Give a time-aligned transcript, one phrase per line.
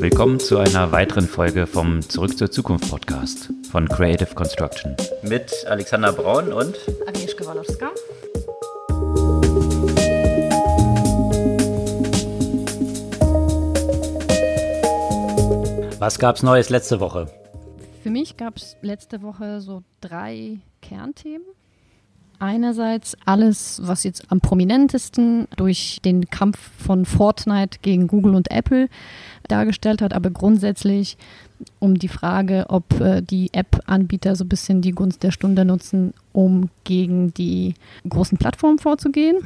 [0.00, 4.96] Willkommen zu einer weiteren Folge vom Zurück zur Zukunft Podcast von Creative Construction.
[5.22, 7.90] Mit Alexander Braun und Agnieszka Walowska.
[15.98, 17.28] Was gab's Neues letzte Woche?
[18.02, 21.46] Für mich gab es letzte Woche so drei Kernthemen.
[22.38, 28.88] Einerseits alles, was jetzt am prominentesten durch den Kampf von Fortnite gegen Google und Apple
[29.48, 31.16] dargestellt hat, aber grundsätzlich
[31.78, 36.12] um die Frage, ob äh, die App-Anbieter so ein bisschen die Gunst der Stunde nutzen,
[36.32, 37.74] um gegen die
[38.08, 39.38] großen Plattformen vorzugehen.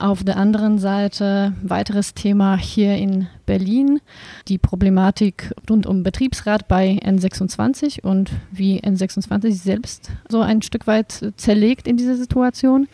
[0.00, 4.00] Auf der anderen Seite weiteres Thema hier in Berlin,
[4.46, 11.32] die Problematik rund um Betriebsrat bei N26 und wie N26 selbst so ein Stück weit
[11.36, 12.86] zerlegt in dieser Situation.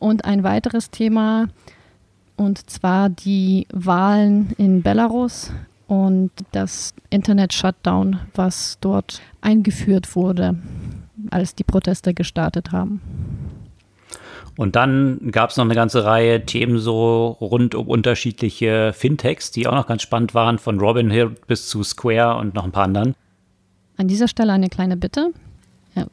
[0.00, 1.46] Und ein weiteres Thema,
[2.34, 5.52] und zwar die Wahlen in Belarus
[5.86, 10.56] und das Internet-Shutdown, was dort eingeführt wurde,
[11.30, 13.00] als die Proteste gestartet haben.
[14.56, 19.66] Und dann gab es noch eine ganze Reihe Themen so rund um unterschiedliche Fintechs, die
[19.66, 23.14] auch noch ganz spannend waren, von Robinhood bis zu Square und noch ein paar anderen.
[23.96, 25.32] An dieser Stelle eine kleine Bitte.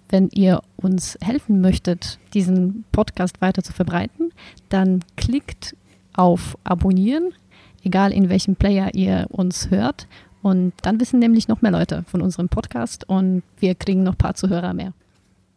[0.09, 4.33] Wenn ihr uns helfen möchtet, diesen Podcast weiter zu verbreiten,
[4.67, 5.75] dann klickt
[6.13, 7.33] auf Abonnieren,
[7.83, 10.07] egal in welchem Player ihr uns hört.
[10.41, 14.17] Und dann wissen nämlich noch mehr Leute von unserem Podcast und wir kriegen noch ein
[14.17, 14.93] paar Zuhörer mehr.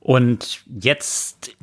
[0.01, 1.57] Und jetzt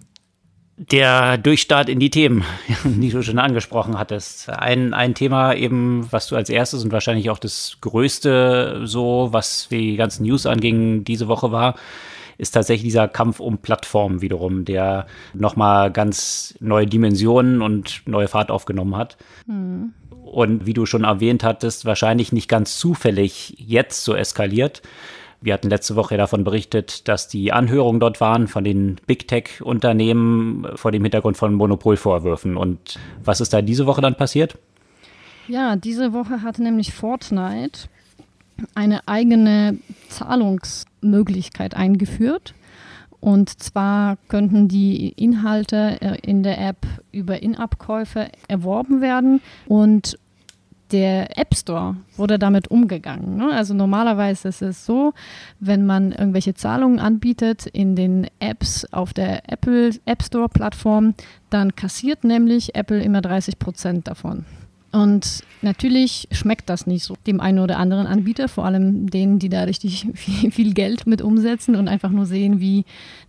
[0.80, 2.45] der Durchstart in die Themen,
[2.85, 4.49] die du schon angesprochen hattest.
[4.49, 9.67] Ein, ein Thema eben, was du als erstes und wahrscheinlich auch das größte so, was
[9.69, 11.75] die ganzen News anging, diese Woche war,
[12.38, 18.50] ist tatsächlich dieser Kampf um Plattformen wiederum, der nochmal ganz neue Dimensionen und neue Fahrt
[18.50, 19.17] aufgenommen hat.
[19.47, 19.94] Mhm.
[20.23, 24.81] Und wie du schon erwähnt hattest, wahrscheinlich nicht ganz zufällig jetzt so eskaliert,
[25.42, 30.68] wir hatten letzte Woche davon berichtet, dass die Anhörungen dort waren von den Big Tech-Unternehmen
[30.75, 32.58] vor dem Hintergrund von Monopolvorwürfen.
[32.58, 34.58] Und was ist da diese Woche dann passiert?
[35.47, 37.88] Ja, diese Woche hat nämlich Fortnite
[38.75, 42.53] eine eigene Zahlungsmöglichkeit eingeführt.
[43.22, 50.18] Und zwar könnten die Inhalte äh, in der App über In-App-Käufe erworben werden und
[50.91, 53.38] der App Store wurde damit umgegangen.
[53.38, 53.51] Ne?
[53.51, 55.13] Also normalerweise ist es so,
[55.59, 61.13] wenn man irgendwelche Zahlungen anbietet in den Apps auf der Apple App Store Plattform,
[61.50, 64.45] dann kassiert nämlich Apple immer 30 Prozent davon.
[64.91, 69.50] Und natürlich schmeckt das nicht so dem einen oder anderen Anbieter, vor allem denen, die
[69.50, 72.85] da richtig viel, viel Geld mit umsetzen und einfach nur sehen, wie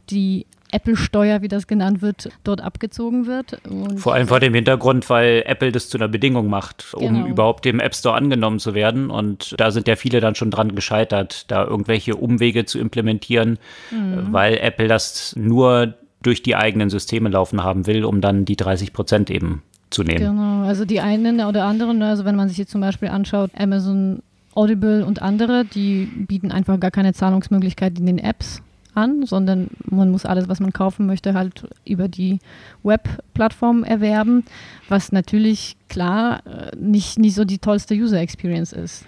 [0.08, 3.60] die Apple-Steuer, wie das genannt wird, dort abgezogen wird.
[3.68, 7.26] Und vor allem vor dem Hintergrund, weil Apple das zu einer Bedingung macht, um genau.
[7.26, 9.10] überhaupt dem App Store angenommen zu werden.
[9.10, 13.58] Und da sind ja viele dann schon dran gescheitert, da irgendwelche Umwege zu implementieren,
[13.90, 14.28] mhm.
[14.30, 18.92] weil Apple das nur durch die eigenen Systeme laufen haben will, um dann die 30
[18.92, 20.18] Prozent eben zu nehmen.
[20.18, 24.22] Genau, also die einen oder anderen, also wenn man sich jetzt zum Beispiel anschaut, Amazon
[24.54, 28.62] Audible und andere, die bieten einfach gar keine Zahlungsmöglichkeit in den Apps
[28.94, 32.38] an, sondern man muss alles, was man kaufen möchte, halt über die
[32.82, 34.44] Web-Plattform erwerben,
[34.88, 39.04] was natürlich klar äh, nicht, nicht so die tollste User-Experience ist.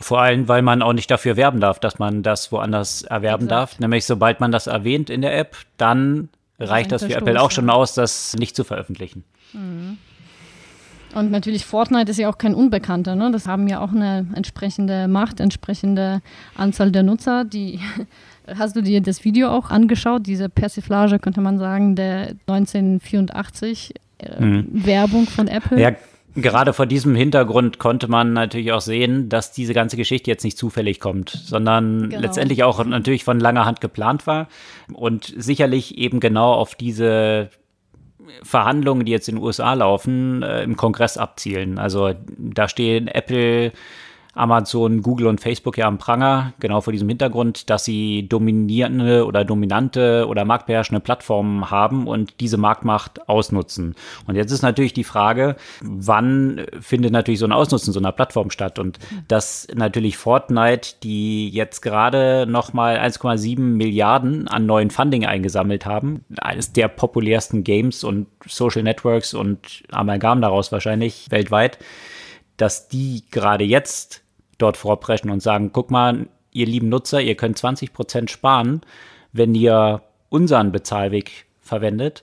[0.00, 3.50] Vor allem, weil man auch nicht dafür werben darf, dass man das woanders erwerben Exakt.
[3.52, 3.78] darf.
[3.78, 6.28] Nämlich, sobald man das erwähnt in der App, dann
[6.58, 9.24] reicht das für Apple auch schon aus, das nicht zu veröffentlichen.
[9.52, 9.98] Mhm.
[11.14, 13.14] Und natürlich Fortnite ist ja auch kein Unbekannter.
[13.14, 13.30] Ne?
[13.30, 16.22] Das haben ja auch eine entsprechende Macht, entsprechende
[16.56, 17.80] Anzahl der Nutzer, die
[18.46, 24.44] Hast du dir das Video auch angeschaut, diese Persiflage, könnte man sagen, der 1984 äh,
[24.44, 24.66] mhm.
[24.72, 25.80] Werbung von Apple?
[25.80, 25.92] Ja,
[26.34, 30.58] gerade vor diesem Hintergrund konnte man natürlich auch sehen, dass diese ganze Geschichte jetzt nicht
[30.58, 32.20] zufällig kommt, sondern genau.
[32.20, 34.48] letztendlich auch natürlich von langer Hand geplant war
[34.92, 37.50] und sicherlich eben genau auf diese
[38.42, 41.78] Verhandlungen, die jetzt in den USA laufen, äh, im Kongress abzielen.
[41.78, 43.72] Also da stehen Apple
[44.34, 49.44] Amazon, Google und Facebook ja am Pranger, genau vor diesem Hintergrund, dass sie dominierende oder
[49.44, 53.94] dominante oder marktbeherrschende Plattformen haben und diese Marktmacht ausnutzen.
[54.26, 58.50] Und jetzt ist natürlich die Frage, wann findet natürlich so ein Ausnutzen so einer Plattform
[58.50, 58.78] statt?
[58.78, 58.98] Und
[59.28, 66.72] dass natürlich Fortnite, die jetzt gerade nochmal 1,7 Milliarden an neuen Funding eingesammelt haben, eines
[66.72, 71.78] der populärsten Games und Social Networks und Amalgam daraus wahrscheinlich weltweit,
[72.62, 74.22] dass die gerade jetzt
[74.56, 78.82] dort vorpreschen und sagen, guck mal, ihr lieben Nutzer, ihr könnt 20 Prozent sparen,
[79.32, 82.22] wenn ihr unseren Bezahlweg verwendet.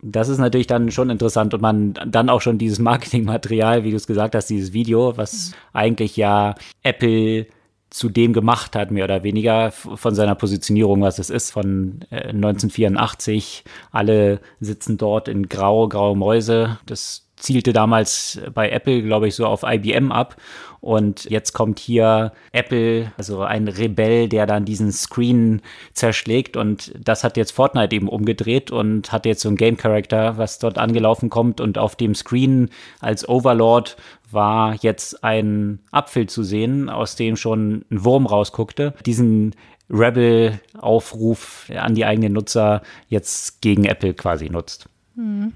[0.00, 3.96] das ist natürlich dann schon interessant und man dann auch schon dieses Marketingmaterial, wie du
[3.96, 7.48] es gesagt hast, dieses Video, was eigentlich ja Apple
[7.90, 12.28] zu dem gemacht hat, mehr oder weniger von seiner Positionierung, was es ist, von äh,
[12.28, 13.64] 1984.
[13.90, 16.78] Alle sitzen dort in grau, graue Mäuse.
[16.86, 20.36] Das zielte damals bei Apple, glaube ich, so auf IBM ab.
[20.80, 25.60] Und jetzt kommt hier Apple, also ein Rebell, der dann diesen Screen
[25.92, 26.56] zerschlägt.
[26.56, 30.58] Und das hat jetzt Fortnite eben umgedreht und hat jetzt so ein Game Character, was
[30.58, 31.60] dort angelaufen kommt.
[31.60, 32.70] Und auf dem Screen
[33.00, 33.96] als Overlord
[34.30, 38.94] war jetzt ein Apfel zu sehen, aus dem schon ein Wurm rausguckte.
[39.04, 39.54] Diesen
[39.90, 44.88] Rebel-Aufruf an die eigenen Nutzer jetzt gegen Apple quasi nutzt.
[45.16, 45.52] Hm.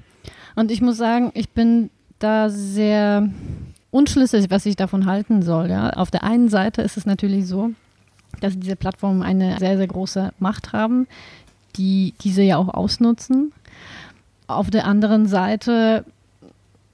[0.54, 3.28] Und ich muss sagen, ich bin da sehr
[3.90, 5.70] unschlüssig, was ich davon halten soll.
[5.70, 5.90] Ja?
[5.90, 7.70] Auf der einen Seite ist es natürlich so,
[8.40, 11.06] dass diese Plattformen eine sehr, sehr große Macht haben,
[11.76, 13.52] die diese ja auch ausnutzen.
[14.46, 16.04] Auf der anderen Seite,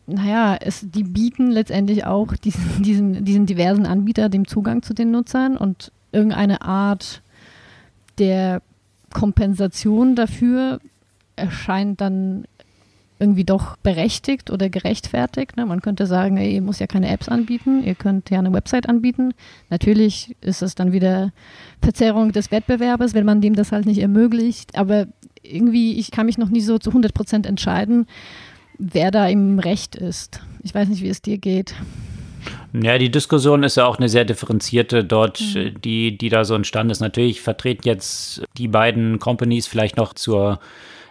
[0.06, 5.11] naja, es, die bieten letztendlich auch diesen, diesen, diesen diversen Anbieter dem Zugang zu den
[5.11, 7.22] Nutzern und irgendeine Art
[8.19, 8.62] der
[9.12, 10.81] Kompensation dafür
[11.37, 12.44] erscheint dann
[13.19, 15.56] irgendwie doch berechtigt oder gerechtfertigt.
[15.56, 15.67] Ne?
[15.67, 18.88] Man könnte sagen, ey, ihr muss ja keine Apps anbieten, ihr könnt ja eine Website
[18.88, 19.35] anbieten.
[19.70, 21.32] Natürlich ist es dann wieder
[21.82, 24.76] Verzerrung des Wettbewerbes, wenn man dem das halt nicht ermöglicht.
[24.76, 25.06] Aber
[25.43, 28.06] irgendwie, ich kann mich noch nie so zu 100 Prozent entscheiden,
[28.79, 30.41] wer da im Recht ist.
[30.62, 31.75] Ich weiß nicht, wie es dir geht.
[32.73, 35.81] Ja, die Diskussion ist ja auch eine sehr differenzierte dort, mhm.
[35.82, 37.00] die, die da so entstanden ist.
[37.00, 40.61] Natürlich vertreten jetzt die beiden Companies vielleicht noch zur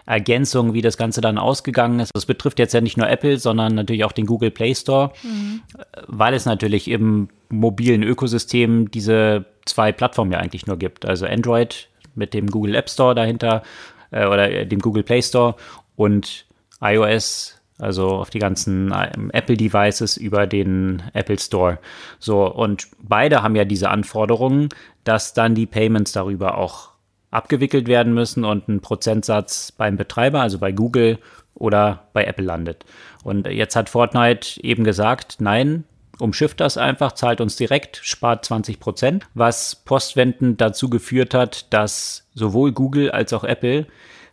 [0.08, 2.12] Ergänzung, wie das Ganze dann ausgegangen ist.
[2.16, 5.62] Das betrifft jetzt ja nicht nur Apple, sondern natürlich auch den Google Play Store, mhm.
[6.08, 11.06] weil es natürlich im mobilen Ökosystem diese zwei Plattformen ja eigentlich nur gibt.
[11.06, 13.64] Also Android mit dem Google App Store dahinter
[14.12, 15.56] äh, oder dem Google Play Store
[15.98, 16.46] und
[16.80, 21.80] iOS, also auf die ganzen äh, Apple-Devices über den Apple Store.
[22.18, 24.70] So, und beide haben ja diese Anforderungen,
[25.04, 26.97] dass dann die Payments darüber auch
[27.32, 31.20] abgewickelt werden müssen und ein Prozentsatz beim Betreiber, also bei Google
[31.56, 32.86] oder bei Apple landet.
[33.24, 35.84] Und jetzt hat Fortnite eben gesagt, nein,
[36.20, 42.28] umschifft das einfach, zahlt uns direkt, spart 20 Prozent, was postwendend dazu geführt hat, dass
[42.34, 43.88] sowohl Google als auch Apple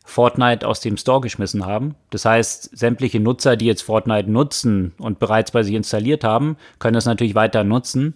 [0.07, 1.95] Fortnite aus dem Store geschmissen haben.
[2.11, 6.97] Das heißt, sämtliche Nutzer, die jetzt Fortnite nutzen und bereits bei sich installiert haben, können
[6.97, 8.15] es natürlich weiter nutzen.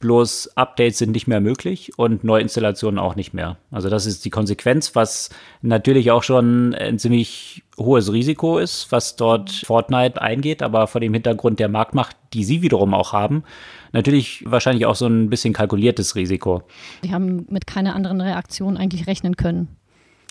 [0.00, 3.58] Bloß Updates sind nicht mehr möglich und Neuinstallationen auch nicht mehr.
[3.70, 5.28] Also das ist die Konsequenz, was
[5.60, 11.12] natürlich auch schon ein ziemlich hohes Risiko ist, was dort Fortnite eingeht, aber vor dem
[11.12, 13.44] Hintergrund der Marktmacht, die sie wiederum auch haben,
[13.92, 16.62] natürlich wahrscheinlich auch so ein bisschen kalkuliertes Risiko.
[17.02, 19.68] Sie haben mit keiner anderen Reaktion eigentlich rechnen können.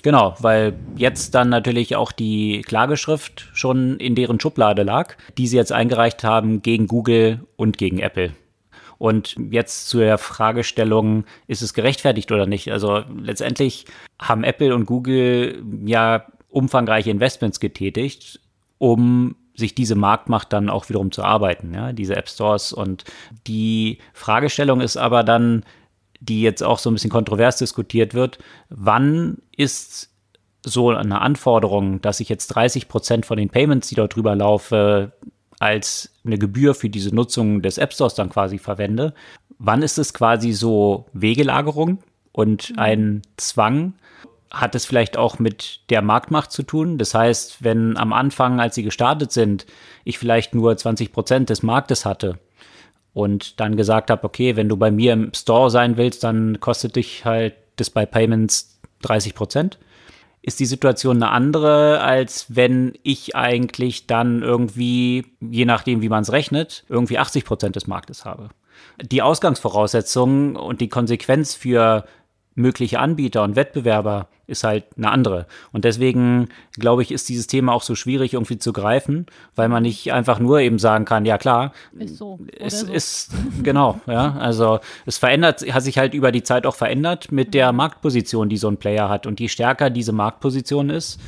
[0.02, 5.58] Genau, weil jetzt dann natürlich auch die Klageschrift schon in deren Schublade lag, die sie
[5.58, 8.32] jetzt eingereicht haben gegen Google und gegen Apple.
[9.00, 12.72] Und jetzt zu der Fragestellung, ist es gerechtfertigt oder nicht?
[12.72, 13.86] Also letztendlich
[14.22, 18.42] haben Apple und Google ja umfangreiche Investments getätigt,
[18.78, 22.74] um sich diese Marktmacht dann auch wiederum zu arbeiten, ja, diese App Stores.
[22.74, 23.06] Und
[23.48, 25.64] die Fragestellung ist aber dann,
[26.20, 30.10] die jetzt auch so ein bisschen kontrovers diskutiert wird, wann ist
[30.66, 35.14] so eine Anforderung, dass ich jetzt 30 Prozent von den Payments, die dort drüber laufe,
[35.60, 39.14] als eine Gebühr für diese Nutzung des App Stores dann quasi verwende.
[39.60, 42.00] Wann ist es quasi so Wegelagerung
[42.32, 42.80] und mhm.
[42.80, 43.94] ein Zwang?
[44.50, 46.98] Hat es vielleicht auch mit der Marktmacht zu tun?
[46.98, 49.68] Das heißt, wenn am Anfang, als sie gestartet sind,
[50.06, 52.40] ich vielleicht nur 20 Prozent des Marktes hatte
[53.14, 56.96] und dann gesagt habe, okay, wenn du bei mir im Store sein willst, dann kostet
[56.96, 59.78] dich halt das bei Payments 30 Prozent
[60.50, 66.24] ist die Situation eine andere, als wenn ich eigentlich dann irgendwie, je nachdem, wie man
[66.24, 68.50] es rechnet, irgendwie 80 Prozent des Marktes habe.
[69.00, 72.06] Die Ausgangsvoraussetzungen und die Konsequenz für
[72.60, 75.46] mögliche Anbieter und Wettbewerber ist halt eine andere.
[75.72, 79.84] Und deswegen, glaube ich, ist dieses Thema auch so schwierig irgendwie zu greifen, weil man
[79.84, 82.40] nicht einfach nur eben sagen kann, ja klar, ist so.
[82.58, 82.92] es so.
[82.92, 83.32] ist,
[83.64, 87.72] genau, ja, also es verändert, hat sich halt über die Zeit auch verändert mit der
[87.72, 87.78] mhm.
[87.78, 89.26] Marktposition, die so ein Player hat.
[89.26, 91.20] Und je stärker diese Marktposition ist,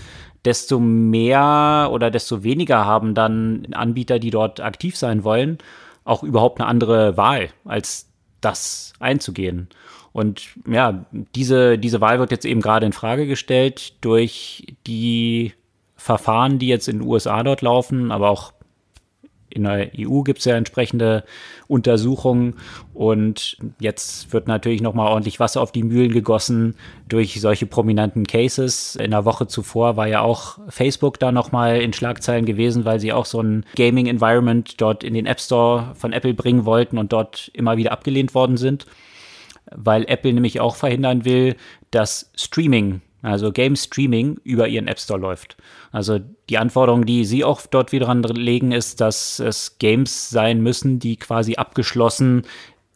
[0.44, 5.60] desto mehr oder desto weniger haben dann Anbieter, die dort aktiv sein wollen,
[6.04, 8.08] auch überhaupt eine andere Wahl, als
[8.42, 9.70] das einzugehen.
[10.13, 15.53] Und ja, diese, diese Wahl wird jetzt eben gerade in Frage gestellt durch die
[15.96, 18.53] Verfahren, die jetzt in den USA dort laufen, aber auch
[19.53, 21.24] in der EU gibt es ja entsprechende
[21.68, 22.56] Untersuchungen
[22.94, 26.75] und jetzt wird natürlich nochmal ordentlich Wasser auf die Mühlen gegossen
[27.08, 28.96] durch solche prominenten Cases.
[28.96, 33.13] In der Woche zuvor war ja auch Facebook da nochmal in Schlagzeilen gewesen, weil sie
[33.13, 37.51] auch so ein Gaming-Environment dort in den App Store von Apple bringen wollten und dort
[37.53, 38.86] immer wieder abgelehnt worden sind,
[39.75, 41.56] weil Apple nämlich auch verhindern will,
[41.92, 45.58] dass Streaming also Game Streaming über ihren App Store läuft.
[45.92, 51.00] Also die Anforderung, die sie auch dort wieder legen, ist, dass es Games sein müssen,
[51.00, 52.44] die quasi abgeschlossen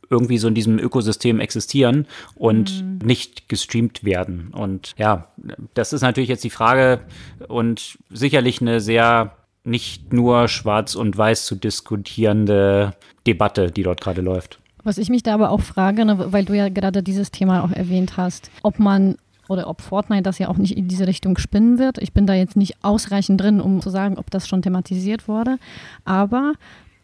[0.09, 2.99] irgendwie so in diesem Ökosystem existieren und mhm.
[3.03, 4.49] nicht gestreamt werden.
[4.53, 5.31] Und ja,
[5.73, 7.01] das ist natürlich jetzt die Frage
[7.47, 12.93] und sicherlich eine sehr nicht nur schwarz und weiß zu diskutierende
[13.25, 14.59] Debatte, die dort gerade läuft.
[14.85, 17.71] Was ich mich da aber auch frage, ne, weil du ja gerade dieses Thema auch
[17.71, 19.15] erwähnt hast, ob man
[19.49, 21.97] oder ob Fortnite das ja auch nicht in diese Richtung spinnen wird.
[21.97, 25.57] Ich bin da jetzt nicht ausreichend drin, um zu sagen, ob das schon thematisiert wurde.
[26.03, 26.53] Aber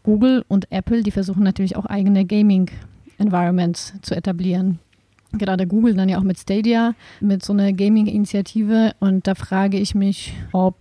[0.04, 4.80] Google und Apple, die versuchen natürlich auch eigene Gaming-Environments zu etablieren.
[5.34, 8.94] Gerade Google dann ja auch mit Stadia, mit so einer Gaming-Initiative.
[9.00, 10.78] Und da frage ich mich, ob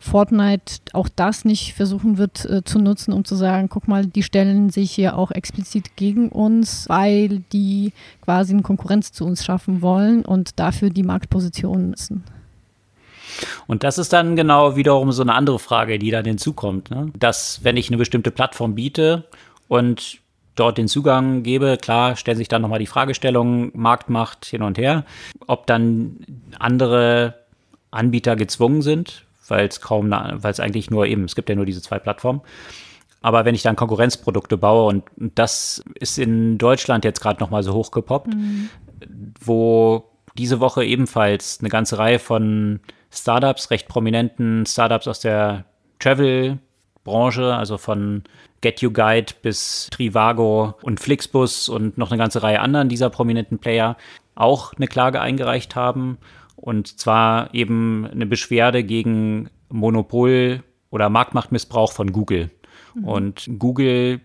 [0.00, 4.22] Fortnite auch das nicht versuchen wird äh, zu nutzen, um zu sagen, guck mal, die
[4.22, 7.92] stellen sich hier auch explizit gegen uns, weil die
[8.22, 12.24] quasi eine Konkurrenz zu uns schaffen wollen und dafür die Marktposition nutzen.
[13.66, 16.90] Und das ist dann genau wiederum so eine andere Frage, die dann hinzukommt.
[16.90, 17.12] Ne?
[17.18, 19.24] Dass, wenn ich eine bestimmte Plattform biete
[19.68, 20.18] und
[20.56, 25.04] dort den Zugang gebe, klar, stellen sich dann nochmal die Fragestellung, Marktmacht hin und her,
[25.46, 26.16] ob dann
[26.58, 27.34] andere
[27.90, 31.66] Anbieter gezwungen sind, weil es kaum, weil es eigentlich nur eben, es gibt ja nur
[31.66, 32.40] diese zwei Plattformen.
[33.22, 37.62] Aber wenn ich dann Konkurrenzprodukte baue und das ist in Deutschland jetzt gerade noch mal
[37.62, 38.70] so hochgepoppt, mhm.
[39.40, 42.80] wo diese Woche ebenfalls eine ganze Reihe von
[43.10, 45.64] Startups, recht prominenten Startups aus der
[45.98, 48.22] Travel-Branche, also von
[48.62, 53.58] Get You Guide bis Trivago und Flixbus und noch eine ganze Reihe anderen dieser prominenten
[53.58, 53.96] Player
[54.34, 56.18] auch eine Klage eingereicht haben
[56.60, 62.50] und zwar eben eine Beschwerde gegen Monopol- oder Marktmachtmissbrauch von Google.
[62.94, 63.04] Mhm.
[63.04, 64.20] Und Google,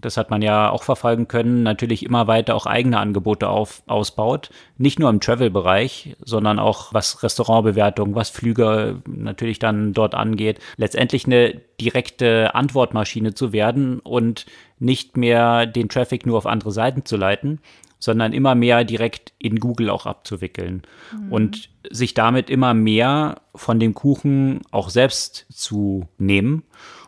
[0.00, 4.50] das hat man ja auch verfolgen können, natürlich immer weiter auch eigene Angebote auf, ausbaut.
[4.78, 10.58] Nicht nur im Travel-Bereich, sondern auch was Restaurantbewertung, was Flüge natürlich dann dort angeht.
[10.76, 14.46] Letztendlich eine direkte Antwortmaschine zu werden und
[14.78, 17.60] nicht mehr den Traffic nur auf andere Seiten zu leiten,
[18.06, 20.82] sondern immer mehr direkt in Google auch abzuwickeln
[21.12, 21.32] mhm.
[21.32, 26.62] und sich damit immer mehr von dem Kuchen auch selbst zu nehmen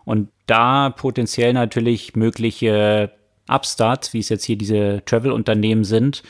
[0.04, 3.12] und da potenziell natürlich mögliche
[3.46, 6.22] Upstarts, wie es jetzt hier diese Travel-Unternehmen sind,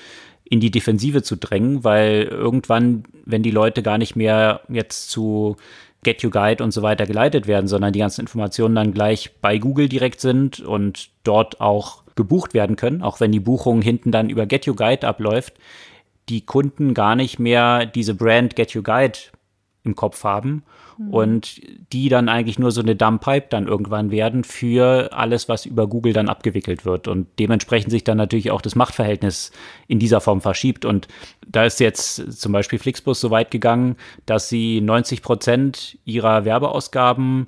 [0.44, 5.56] in die Defensive zu drängen, weil irgendwann, wenn die Leute gar nicht mehr jetzt zu
[6.02, 9.58] Get You Guide und so weiter geleitet werden, sondern die ganzen Informationen dann gleich bei
[9.58, 14.28] Google direkt sind und dort auch gebucht werden können, auch wenn die Buchung hinten dann
[14.28, 15.54] über Get You Guide abläuft,
[16.28, 19.18] die Kunden gar nicht mehr diese Brand Get You Guide
[19.84, 20.64] im Kopf haben
[20.98, 21.14] mhm.
[21.14, 21.60] und
[21.92, 26.12] die dann eigentlich nur so eine Dumbpipe dann irgendwann werden für alles, was über Google
[26.12, 27.06] dann abgewickelt wird.
[27.06, 29.52] Und dementsprechend sich dann natürlich auch das Machtverhältnis
[29.86, 30.84] in dieser Form verschiebt.
[30.84, 31.06] Und
[31.46, 33.96] da ist jetzt zum Beispiel Flixbus so weit gegangen,
[34.26, 37.46] dass sie 90 Prozent ihrer Werbeausgaben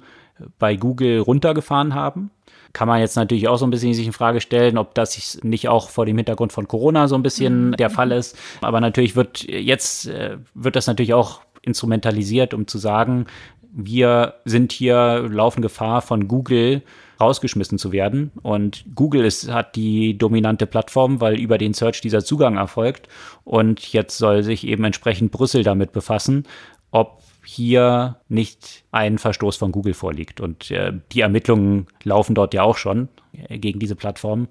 [0.61, 2.31] bei Google runtergefahren haben
[2.73, 5.69] kann man jetzt natürlich auch so ein bisschen sich in Frage stellen, ob das nicht
[5.69, 7.77] auch vor dem Hintergrund von Corona so ein bisschen mhm.
[7.77, 8.39] der Fall ist.
[8.61, 13.27] Aber natürlich wird jetzt, äh, wird das natürlich auch instrumentalisiert, um zu sagen,
[13.73, 16.83] wir sind hier, laufen Gefahr von Google
[17.21, 18.33] rausgeschmissen zu werden.
[18.43, 23.09] Und Google ist, hat die dominante Plattform, weil über den Search dieser Zugang erfolgt.
[23.45, 26.45] Und jetzt soll sich eben entsprechend Brüssel damit befassen,
[26.91, 30.41] ob hier nicht ein Verstoß von Google vorliegt.
[30.41, 33.09] Und äh, die Ermittlungen laufen dort ja auch schon
[33.49, 34.49] äh, gegen diese Plattform.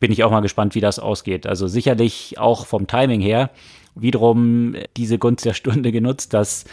[0.00, 1.46] Bin ich auch mal gespannt, wie das ausgeht.
[1.46, 3.50] Also sicherlich auch vom Timing her
[3.94, 6.64] wiederum diese Gunst der Stunde genutzt, dass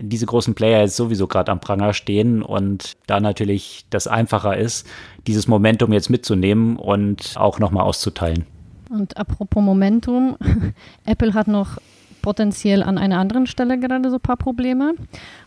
[0.00, 4.86] diese großen Player jetzt sowieso gerade am Pranger stehen und da natürlich das einfacher ist,
[5.26, 8.46] dieses Momentum jetzt mitzunehmen und auch nochmal auszuteilen.
[8.88, 10.36] Und apropos Momentum,
[11.04, 11.78] Apple hat noch
[12.22, 14.94] potenziell an einer anderen Stelle gerade so ein paar Probleme.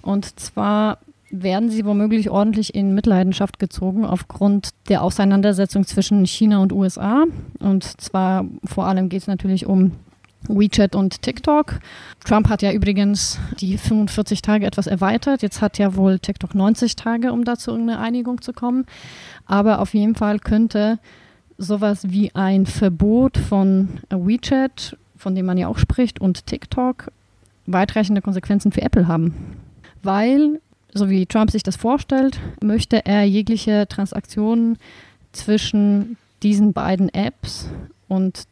[0.02, 1.00] Und zwar
[1.34, 7.26] werden sie womöglich ordentlich in Mitleidenschaft gezogen aufgrund der Auseinandersetzung zwischen China und USA.
[7.60, 9.94] Und zwar vor allem geht es natürlich um
[10.48, 11.80] WeChat und TikTok.
[12.26, 15.42] Trump hat ja übrigens die 45 Tage etwas erweitert.
[15.42, 18.86] Jetzt hat ja wohl TikTok 90 Tage, um da zu irgendeiner Einigung zu kommen.
[19.46, 21.00] Aber auf jeden Fall könnte
[21.58, 27.12] sowas wie ein Verbot von WeChat von dem man ja auch spricht, und TikTok
[27.66, 29.34] weitreichende Konsequenzen für Apple haben.
[30.04, 30.60] Weil
[30.94, 34.78] so wie Trump sich das vorstellt, möchte er jegliche Transaktionen
[35.32, 37.70] zwischen diesen beiden Apps
[38.08, 38.44] und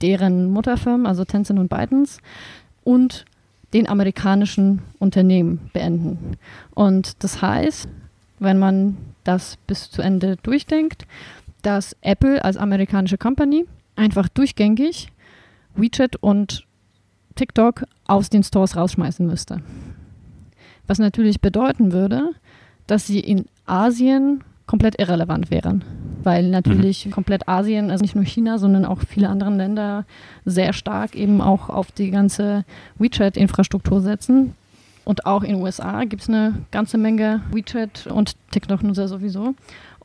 [0.00, 2.20] deren Mutterfirmen, also Tencent und ByteDance,
[2.84, 3.24] und
[3.72, 6.36] den amerikanischen Unternehmen beenden.
[6.74, 7.88] Und das heißt,
[8.38, 11.06] wenn man das bis zu Ende durchdenkt,
[11.62, 13.64] dass Apple als amerikanische Company
[13.96, 15.11] einfach durchgängig
[15.74, 16.66] WeChat und
[17.34, 19.62] TikTok aus den Stores rausschmeißen müsste.
[20.86, 22.30] Was natürlich bedeuten würde,
[22.86, 25.84] dass sie in Asien komplett irrelevant wären.
[26.22, 27.10] Weil natürlich mhm.
[27.10, 30.04] komplett Asien, also nicht nur China, sondern auch viele andere Länder
[30.44, 32.64] sehr stark eben auch auf die ganze
[32.98, 34.54] WeChat-Infrastruktur setzen.
[35.04, 39.54] Und auch in den USA gibt es eine ganze Menge WeChat und TikTok-Nutzer sowieso.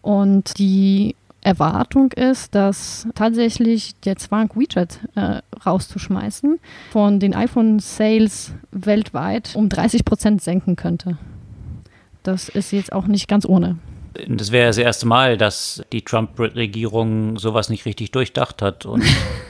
[0.02, 6.60] Und die Erwartung ist, dass tatsächlich der Zwang, WeChat äh, rauszuschmeißen,
[6.92, 11.18] von den iPhone-Sales weltweit um 30 Prozent senken könnte.
[12.24, 13.78] Das ist jetzt auch nicht ganz ohne.
[14.28, 19.04] Das wäre das erste Mal, dass die Trump-Regierung sowas nicht richtig durchdacht hat und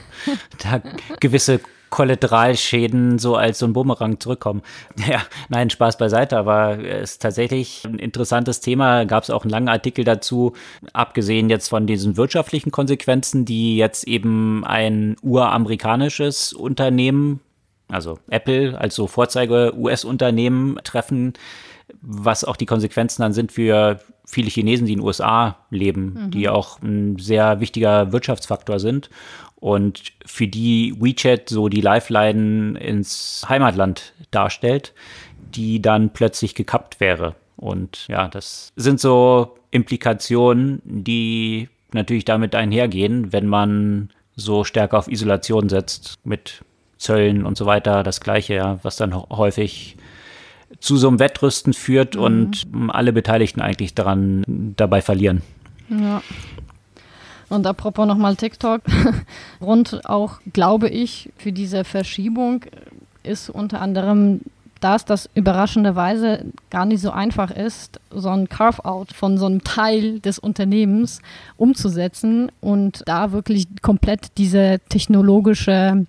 [0.62, 0.80] da
[1.20, 4.62] gewisse Kollateralschäden so als so ein Bumerang zurückkommen.
[5.08, 9.04] Ja, nein, Spaß beiseite, aber es ist tatsächlich ein interessantes Thema.
[9.04, 10.52] Gab es auch einen langen Artikel dazu,
[10.92, 17.40] abgesehen jetzt von diesen wirtschaftlichen Konsequenzen, die jetzt eben ein uramerikanisches Unternehmen,
[17.88, 21.32] also Apple als so Vorzeige-US-Unternehmen treffen,
[22.02, 26.30] was auch die Konsequenzen dann sind für viele Chinesen, die in den USA leben, mhm.
[26.30, 29.08] die auch ein sehr wichtiger Wirtschaftsfaktor sind
[29.60, 34.94] und für die WeChat so die Lifeline ins Heimatland darstellt,
[35.54, 37.34] die dann plötzlich gekappt wäre.
[37.56, 45.08] Und ja, das sind so Implikationen, die natürlich damit einhergehen, wenn man so stärker auf
[45.08, 46.62] Isolation setzt mit
[46.98, 48.02] Zöllen und so weiter.
[48.02, 49.96] Das Gleiche, ja, was dann häufig
[50.80, 52.22] zu so einem Wettrüsten führt mhm.
[52.22, 54.44] und alle Beteiligten eigentlich daran
[54.76, 55.42] dabei verlieren.
[55.88, 56.22] Ja.
[57.48, 58.82] Und apropos nochmal TikTok,
[59.60, 62.64] Grund auch, glaube ich, für diese Verschiebung
[63.22, 64.40] ist unter anderem
[64.80, 70.20] dass das überraschenderweise gar nicht so einfach ist, so ein Carve-out von so einem Teil
[70.20, 71.20] des Unternehmens
[71.56, 76.06] umzusetzen und da wirklich komplett diese technologische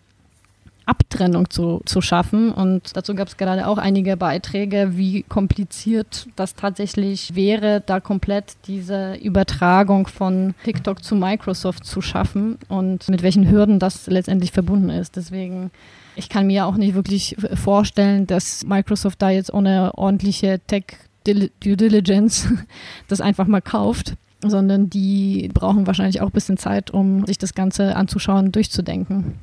[0.90, 2.52] Abtrennung zu, zu schaffen.
[2.52, 8.56] Und dazu gab es gerade auch einige Beiträge, wie kompliziert das tatsächlich wäre, da komplett
[8.66, 14.90] diese Übertragung von TikTok zu Microsoft zu schaffen und mit welchen Hürden das letztendlich verbunden
[14.90, 15.16] ist.
[15.16, 15.72] Deswegen
[16.16, 20.84] ich kann mir auch nicht wirklich vorstellen, dass Microsoft da jetzt ohne ordentliche Tech
[21.26, 22.48] Due Diligence
[23.08, 27.54] das einfach mal kauft, sondern die brauchen wahrscheinlich auch ein bisschen Zeit, um sich das
[27.54, 29.36] Ganze anzuschauen, durchzudenken.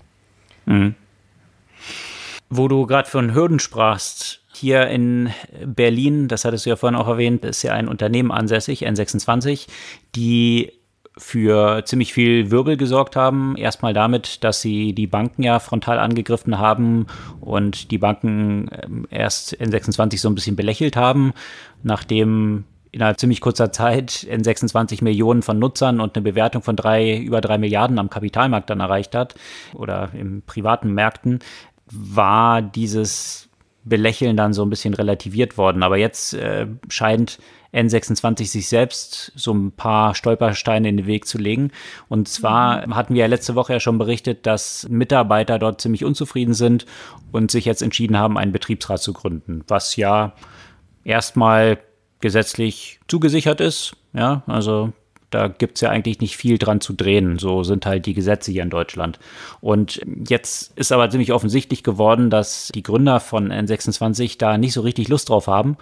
[0.66, 0.94] Mhm.
[2.48, 5.30] Wo du gerade von Hürden sprachst, hier in
[5.64, 9.66] Berlin, das hattest du ja vorhin auch erwähnt, ist ja ein Unternehmen ansässig, N26,
[10.14, 10.72] die
[11.18, 13.56] für ziemlich viel Wirbel gesorgt haben.
[13.56, 17.06] Erstmal damit, dass sie die Banken ja frontal angegriffen haben
[17.40, 21.32] und die Banken ähm, erst N26 so ein bisschen belächelt haben,
[21.82, 27.40] nachdem innerhalb ziemlich kurzer Zeit N26 Millionen von Nutzern und eine Bewertung von drei, über
[27.40, 29.34] drei Milliarden am Kapitalmarkt dann erreicht hat
[29.74, 31.40] oder im privaten Märkten,
[31.90, 33.48] war dieses
[33.84, 35.82] Belächeln dann so ein bisschen relativiert worden.
[35.82, 37.38] Aber jetzt äh, scheint
[37.72, 41.70] N26 sich selbst so ein paar Stolpersteine in den Weg zu legen.
[42.08, 46.54] Und zwar hatten wir ja letzte Woche ja schon berichtet, dass Mitarbeiter dort ziemlich unzufrieden
[46.54, 46.86] sind
[47.32, 50.32] und sich jetzt entschieden haben, einen Betriebsrat zu gründen, was ja
[51.04, 51.78] erstmal
[52.20, 53.96] gesetzlich zugesichert ist.
[54.12, 54.92] Ja, also
[55.30, 57.38] da gibt es ja eigentlich nicht viel dran zu drehen.
[57.38, 59.18] So sind halt die Gesetze hier in Deutschland.
[59.60, 64.82] Und jetzt ist aber ziemlich offensichtlich geworden, dass die Gründer von N26 da nicht so
[64.82, 65.76] richtig Lust drauf haben.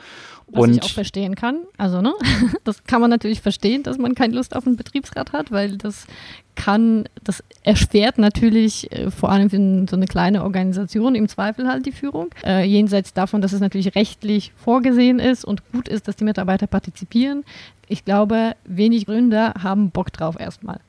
[0.47, 1.61] Was und ich auch verstehen kann.
[1.79, 2.15] Also, ne?
[2.65, 6.07] Das kann man natürlich verstehen, dass man keine Lust auf einen Betriebsrat hat, weil das
[6.55, 11.87] kann, das erschwert natürlich äh, vor allem für so eine kleine Organisation im Zweifel halt
[11.87, 12.29] die Führung.
[12.45, 16.67] Äh, jenseits davon, dass es natürlich rechtlich vorgesehen ist und gut ist, dass die Mitarbeiter
[16.67, 17.45] partizipieren.
[17.89, 20.81] Ich glaube, wenig Gründer haben Bock drauf erstmal.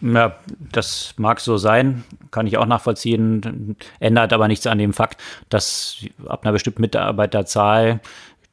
[0.00, 0.36] Ja,
[0.72, 6.04] das mag so sein, kann ich auch nachvollziehen, ändert aber nichts an dem Fakt, dass
[6.26, 8.00] ab einer bestimmten Mitarbeiterzahl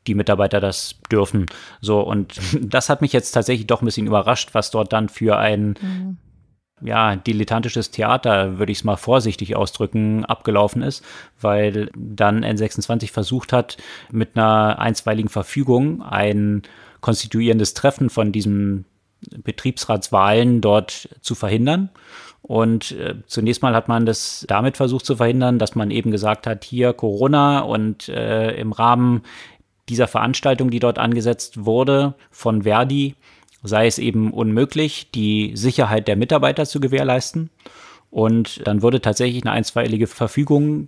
[0.08, 1.46] die Mitarbeiter das dürfen.
[1.82, 5.38] So, und das hat mich jetzt tatsächlich doch ein bisschen überrascht, was dort dann für
[5.38, 6.18] ein mhm.
[6.82, 11.04] ja, dilettantisches Theater, würde ich es mal vorsichtig ausdrücken, abgelaufen ist,
[11.42, 13.78] weil dann N26 versucht hat,
[14.12, 16.64] mit einer einstweiligen Verfügung ein
[17.04, 18.86] konstituierendes Treffen von diesem
[19.44, 21.90] Betriebsratswahlen dort zu verhindern.
[22.42, 26.48] Und äh, zunächst mal hat man das damit versucht zu verhindern, dass man eben gesagt
[26.48, 29.22] hat, hier Corona und äh, im Rahmen
[29.90, 33.16] dieser Veranstaltung, die dort angesetzt wurde von Verdi,
[33.64, 37.50] sei es eben unmöglich, die Sicherheit der Mitarbeiter zu gewährleisten.
[38.12, 40.88] Und dann wurde tatsächlich eine einstweilige Verfügung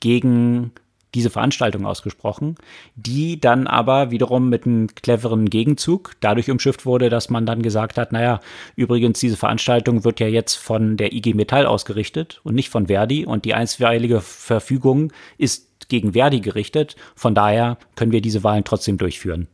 [0.00, 0.72] gegen
[1.14, 2.56] diese Veranstaltung ausgesprochen,
[2.96, 7.98] die dann aber wiederum mit einem cleveren Gegenzug dadurch umschifft wurde, dass man dann gesagt
[7.98, 8.40] hat, naja,
[8.76, 13.26] übrigens, diese Veranstaltung wird ja jetzt von der IG Metall ausgerichtet und nicht von Verdi
[13.26, 16.96] und die einstweilige Verfügung ist gegen Verdi gerichtet.
[17.14, 19.46] Von daher können wir diese Wahlen trotzdem durchführen.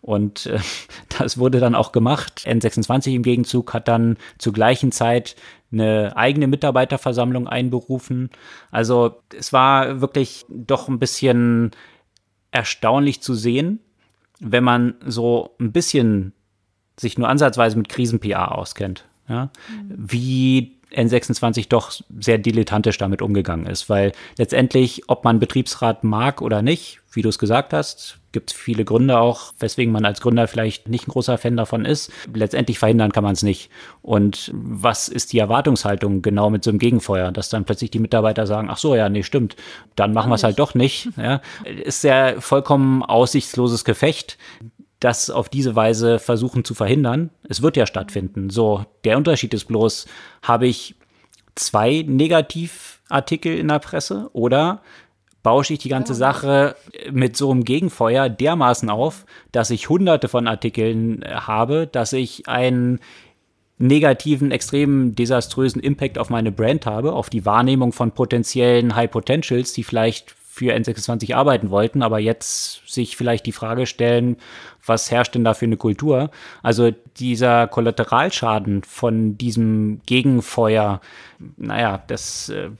[0.00, 0.58] Und äh,
[1.18, 2.42] das wurde dann auch gemacht.
[2.46, 5.36] N26 im Gegenzug hat dann zur gleichen Zeit
[5.72, 8.30] eine eigene Mitarbeiterversammlung einberufen.
[8.72, 11.70] Also es war wirklich doch ein bisschen
[12.50, 13.78] erstaunlich zu sehen,
[14.40, 16.32] wenn man so ein bisschen
[16.98, 19.04] sich nur ansatzweise mit Krisen-PA auskennt.
[19.28, 19.50] Ja?
[19.68, 19.94] Mhm.
[19.96, 26.62] Wie N26 doch sehr dilettantisch damit umgegangen ist, weil letztendlich, ob man Betriebsrat mag oder
[26.62, 30.48] nicht, wie du es gesagt hast, gibt es viele Gründe auch, weswegen man als Gründer
[30.48, 32.12] vielleicht nicht ein großer Fan davon ist.
[32.34, 33.70] Letztendlich verhindern kann man es nicht.
[34.02, 38.46] Und was ist die Erwartungshaltung genau mit so einem Gegenfeuer, dass dann plötzlich die Mitarbeiter
[38.46, 39.54] sagen, ach so, ja, nee, stimmt,
[39.94, 41.08] dann machen wir es halt doch nicht.
[41.16, 44.36] Ja, ist ja vollkommen aussichtsloses Gefecht
[45.00, 47.30] das auf diese Weise versuchen zu verhindern.
[47.48, 48.50] Es wird ja stattfinden.
[48.50, 50.06] So, der Unterschied ist bloß,
[50.42, 50.94] habe ich
[51.54, 54.82] zwei Negativartikel in der Presse oder
[55.42, 56.74] bausche ich die ganze Sache
[57.12, 62.48] mit so einem Gegenfeuer dermaßen auf, dass ich hunderte von Artikeln äh, habe, dass ich
[62.48, 62.98] einen
[63.76, 69.72] negativen, extrem desaströsen Impact auf meine Brand habe, auf die Wahrnehmung von potenziellen High Potentials,
[69.72, 74.36] die vielleicht für N26 arbeiten wollten, aber jetzt sich vielleicht die Frage stellen,
[74.86, 76.30] was herrscht denn da für eine Kultur?
[76.62, 81.00] Also dieser Kollateralschaden von diesem Gegenfeuer,
[81.56, 82.70] naja, das äh,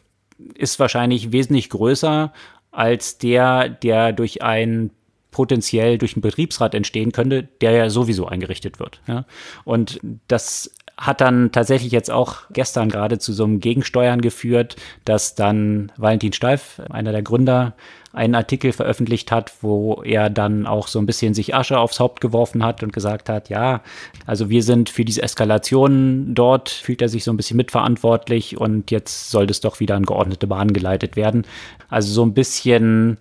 [0.55, 2.33] ist wahrscheinlich wesentlich größer
[2.71, 4.91] als der, der durch ein
[5.33, 9.01] potenziell durch einen Betriebsrat entstehen könnte, der ja sowieso eingerichtet wird.
[9.09, 9.25] Ja?
[9.65, 15.35] Und das hat dann tatsächlich jetzt auch gestern gerade zu so einem Gegensteuern geführt, dass
[15.35, 17.75] dann Valentin Steif, einer der Gründer,
[18.13, 22.21] einen Artikel veröffentlicht hat, wo er dann auch so ein bisschen sich Asche aufs Haupt
[22.21, 23.83] geworfen hat und gesagt hat, ja,
[24.25, 28.93] also wir sind für diese Eskalation dort, fühlt er sich so ein bisschen mitverantwortlich und
[28.93, 31.45] jetzt sollte es doch wieder in geordnete Bahn geleitet werden.
[31.89, 33.19] Also so ein bisschen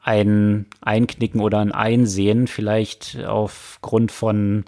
[0.00, 4.64] ein Einknicken oder ein Einsehen, vielleicht aufgrund von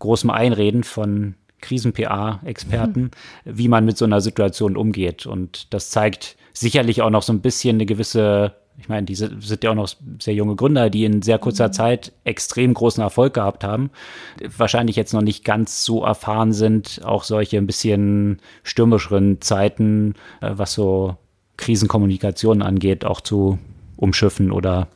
[0.00, 3.10] großem Einreden von Krisen-PA-Experten, mhm.
[3.44, 5.26] wie man mit so einer Situation umgeht.
[5.26, 9.64] Und das zeigt sicherlich auch noch so ein bisschen eine gewisse, ich meine, diese sind
[9.64, 9.88] ja auch noch
[10.20, 11.72] sehr junge Gründer, die in sehr kurzer mhm.
[11.72, 13.90] Zeit extrem großen Erfolg gehabt haben.
[14.56, 20.52] Wahrscheinlich jetzt noch nicht ganz so erfahren sind, auch solche ein bisschen stürmischeren Zeiten, äh,
[20.54, 21.16] was so
[21.56, 23.58] Krisenkommunikation angeht, auch zu
[23.96, 24.88] umschiffen oder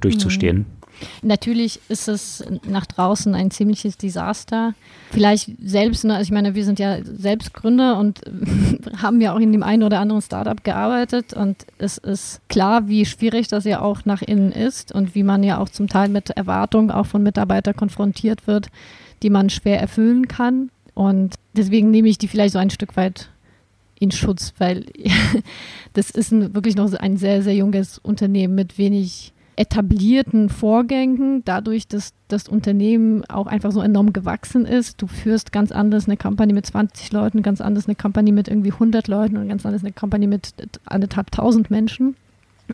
[0.00, 0.58] durchzustehen.
[0.58, 0.83] Mhm.
[1.22, 4.74] Natürlich ist es nach draußen ein ziemliches Desaster.
[5.10, 8.20] Vielleicht selbst, ne, also ich meine, wir sind ja selbst Gründer und
[9.02, 13.06] haben ja auch in dem einen oder anderen Startup gearbeitet und es ist klar, wie
[13.06, 16.30] schwierig das ja auch nach innen ist und wie man ja auch zum Teil mit
[16.30, 18.68] Erwartungen auch von Mitarbeitern konfrontiert wird,
[19.22, 20.70] die man schwer erfüllen kann.
[20.94, 23.30] Und deswegen nehme ich die vielleicht so ein Stück weit
[23.98, 24.86] in Schutz, weil
[25.92, 31.86] das ist ein, wirklich noch ein sehr, sehr junges Unternehmen mit wenig etablierten Vorgängen, dadurch,
[31.86, 35.00] dass das Unternehmen auch einfach so enorm gewachsen ist.
[35.00, 38.72] Du führst ganz anders eine Company mit 20 Leuten, ganz anders eine Company mit irgendwie
[38.72, 40.52] 100 Leuten und ganz anders eine Company mit
[40.86, 42.16] anderthalb tausend Menschen.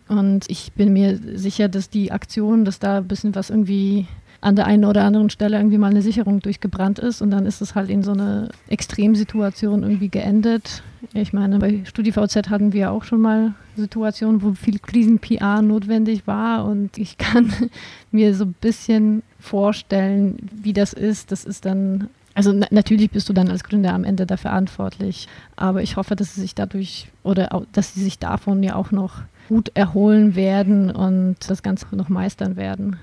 [0.09, 4.07] Und ich bin mir sicher, dass die Aktion, dass da ein bisschen was irgendwie
[4.41, 7.61] an der einen oder anderen Stelle irgendwie mal eine Sicherung durchgebrannt ist und dann ist
[7.61, 10.83] es halt in so eine Extremsituation irgendwie geendet.
[11.15, 16.65] Ich meine, bei StudiVZ hatten wir auch schon mal Situationen, wo viel Krisen-PR notwendig war
[16.65, 17.53] und ich kann
[18.11, 21.33] mir so ein bisschen vorstellen, wie das ist.
[21.33, 25.27] Das ist dann also na natürlich bist du dann als Gründer am Ende dafür verantwortlich,
[25.57, 28.93] aber ich hoffe, dass sie sich dadurch oder auch, dass sie sich davon ja auch
[28.93, 32.99] noch gut erholen werden und das Ganze noch meistern werden.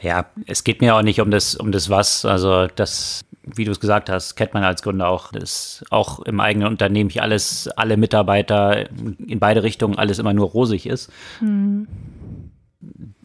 [0.00, 2.24] Ja, es geht mir auch nicht um das, um das Was.
[2.24, 5.32] Also das, wie du es gesagt hast, kennt man als Gründer auch.
[5.32, 10.48] Das auch im eigenen Unternehmen nicht alles, alle Mitarbeiter in beide Richtungen alles immer nur
[10.48, 11.10] rosig ist.
[11.40, 11.86] Mhm.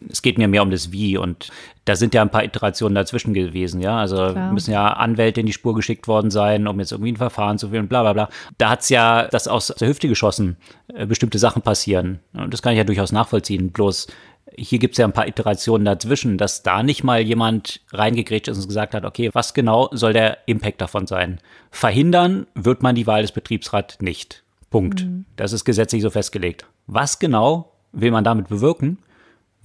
[0.08, 1.50] Es geht mir mehr um das Wie und
[1.86, 3.98] da sind ja ein paar Iterationen dazwischen gewesen, ja.
[3.98, 4.52] Also Klar.
[4.52, 7.70] müssen ja Anwälte in die Spur geschickt worden sein, um jetzt irgendwie ein Verfahren zu
[7.70, 8.28] führen, bla bla bla.
[8.58, 10.56] Da hat es ja das aus der Hüfte geschossen,
[10.94, 12.20] äh, bestimmte Sachen passieren.
[12.34, 13.72] Und das kann ich ja durchaus nachvollziehen.
[13.72, 14.08] Bloß
[14.56, 18.58] hier gibt es ja ein paar Iterationen dazwischen, dass da nicht mal jemand reingegrätscht ist
[18.58, 21.40] und gesagt hat, okay, was genau soll der Impact davon sein?
[21.70, 24.42] Verhindern wird man die Wahl des Betriebsrats nicht.
[24.70, 25.04] Punkt.
[25.04, 25.26] Mhm.
[25.36, 26.66] Das ist gesetzlich so festgelegt.
[26.86, 28.98] Was genau will man damit bewirken?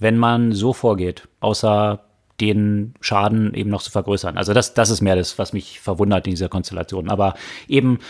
[0.02, 2.00] wenn man so vorgeht, außer
[2.40, 4.36] den Schaden eben noch zu vergrößern.
[4.36, 7.08] Also das, das ist mehr das, was mich verwundert in dieser Konstellation.
[7.08, 7.34] Aber
[7.68, 8.00] eben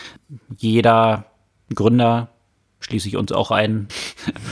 [0.57, 1.27] jeder
[1.75, 2.31] Gründer,
[2.83, 3.88] schließe ich uns auch ein,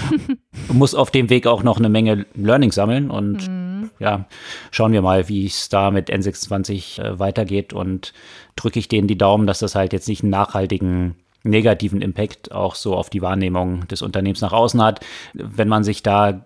[0.72, 3.90] muss auf dem Weg auch noch eine Menge Learning sammeln und mhm.
[3.98, 4.26] ja,
[4.70, 8.12] schauen wir mal, wie es da mit N26 äh, weitergeht und
[8.56, 12.74] drücke ich denen die Daumen, dass das halt jetzt nicht einen nachhaltigen negativen Impact auch
[12.74, 15.00] so auf die Wahrnehmung des Unternehmens nach außen hat.
[15.32, 16.44] Wenn man sich da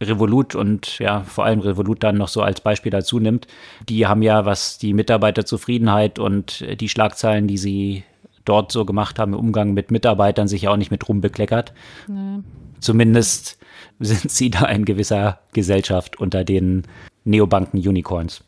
[0.00, 3.46] Revolut und ja, vor allem Revolut dann noch so als Beispiel dazu nimmt,
[3.88, 8.04] die haben ja, was die Mitarbeiterzufriedenheit und die Schlagzeilen, die sie
[8.48, 11.72] dort so gemacht haben im Umgang mit Mitarbeitern, sich ja auch nicht mit rumbekleckert.
[12.08, 12.38] Nee.
[12.80, 13.58] Zumindest
[14.00, 16.82] sind sie da in gewisser Gesellschaft unter den
[17.24, 18.44] Neobanken-Unicorns.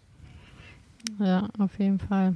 [1.18, 2.34] Ja, auf jeden Fall.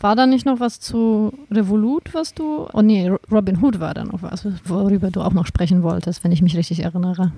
[0.00, 2.68] War da nicht noch was zu Revolut, was du.
[2.72, 6.32] Oh nee, Robin Hood war da noch was, worüber du auch noch sprechen wolltest, wenn
[6.32, 7.32] ich mich richtig erinnere.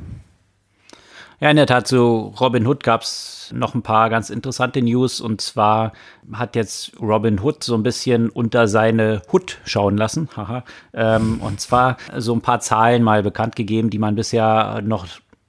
[1.42, 5.22] Ja, in der Tat, zu Robin Hood gab es noch ein paar ganz interessante News.
[5.22, 5.94] Und zwar
[6.35, 10.29] hat jetzt Robin Hood so ein bisschen unter seine Hood schauen lassen.
[10.37, 10.64] Haha.
[10.92, 15.07] Ähm, und zwar so ein paar Zahlen mal bekannt gegeben, die man bisher noch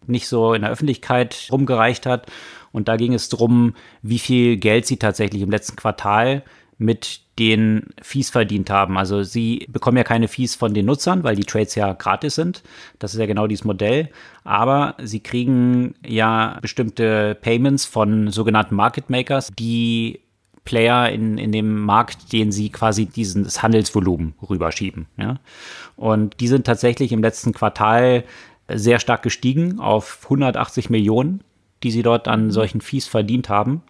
[0.08, 2.32] nicht so in der Öffentlichkeit rumgereicht hat.
[2.72, 6.44] Und da ging es darum, wie viel Geld sie tatsächlich im letzten Quartal
[6.82, 8.98] mit den Fees verdient haben.
[8.98, 12.64] Also sie bekommen ja keine Fees von den Nutzern, weil die Trades ja gratis sind.
[13.00, 14.10] Das ist ja genau dieses Modell.
[14.44, 20.22] Aber sie kriegen ja bestimmte Payments von sogenannten Market Makers, die
[20.66, 25.06] Player in, in dem Markt, den sie quasi dieses Handelsvolumen rüberschieben.
[25.18, 25.40] Ja?
[25.96, 28.24] Und die sind tatsächlich im letzten Quartal
[28.68, 31.44] sehr stark gestiegen auf 180 Millionen,
[31.84, 33.84] die sie dort an solchen Fees verdient haben.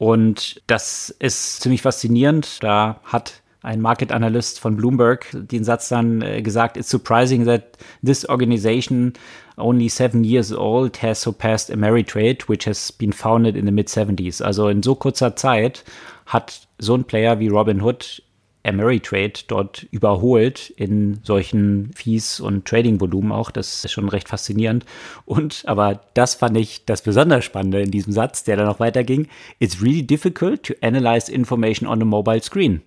[0.00, 2.62] Und das ist ziemlich faszinierend.
[2.62, 7.76] Da hat ein Market Analyst von Bloomberg den Satz dann äh, gesagt, it's surprising that
[8.02, 9.12] this organization
[9.58, 14.40] only seven years old has surpassed Ameritrade, which has been founded in the mid-70s.
[14.40, 15.84] Also in so kurzer Zeit
[16.24, 18.22] hat so ein Player wie Robin Hood
[18.62, 23.50] Ameritrade dort überholt in solchen Fees und Trading-Volumen auch.
[23.50, 24.84] Das ist schon recht faszinierend.
[25.24, 29.28] Und, aber das fand ich das besonders Spannende in diesem Satz, der dann noch weiterging.
[29.58, 32.82] It's really difficult to analyze information on a mobile screen.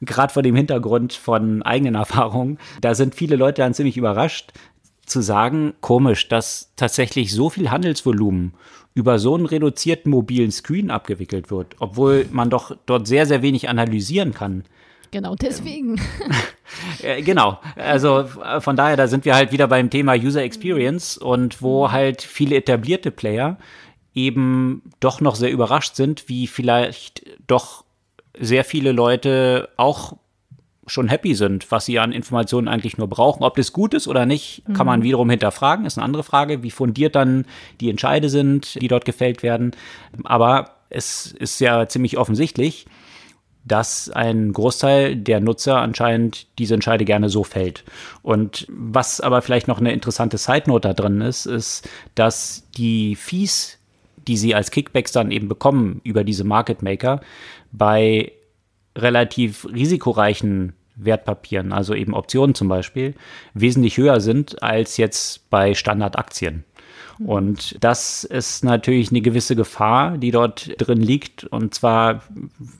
[0.00, 4.52] Gerade vor dem Hintergrund von eigenen Erfahrungen, da sind viele Leute dann ziemlich überrascht,
[5.06, 8.54] zu sagen, komisch, dass tatsächlich so viel Handelsvolumen
[8.94, 13.68] über so einen reduzierten mobilen Screen abgewickelt wird, obwohl man doch dort sehr, sehr wenig
[13.68, 14.64] analysieren kann.
[15.14, 16.00] Genau, deswegen.
[17.02, 21.16] Äh, genau, also äh, von daher, da sind wir halt wieder beim Thema User Experience
[21.16, 21.92] und wo mhm.
[21.92, 23.58] halt viele etablierte Player
[24.14, 27.84] eben doch noch sehr überrascht sind, wie vielleicht doch
[28.38, 30.16] sehr viele Leute auch
[30.86, 33.44] schon happy sind, was sie an Informationen eigentlich nur brauchen.
[33.44, 35.04] Ob das gut ist oder nicht, kann man mhm.
[35.04, 37.44] wiederum hinterfragen, ist eine andere Frage, wie fundiert dann
[37.80, 39.72] die Entscheide sind, die dort gefällt werden.
[40.24, 42.86] Aber es ist ja ziemlich offensichtlich,
[43.64, 47.84] dass ein Großteil der Nutzer anscheinend diese Entscheide gerne so fällt.
[48.22, 53.16] Und was aber vielleicht noch eine interessante Side Note da drin ist, ist, dass die
[53.16, 53.78] Fees,
[54.28, 57.20] die sie als Kickbacks dann eben bekommen über diese Market Maker,
[57.72, 58.32] bei
[58.96, 63.14] relativ risikoreichen Wertpapieren, also eben Optionen zum Beispiel,
[63.52, 66.64] wesentlich höher sind als jetzt bei Standardaktien.
[67.20, 71.44] Und das ist natürlich eine gewisse Gefahr, die dort drin liegt.
[71.44, 72.22] Und zwar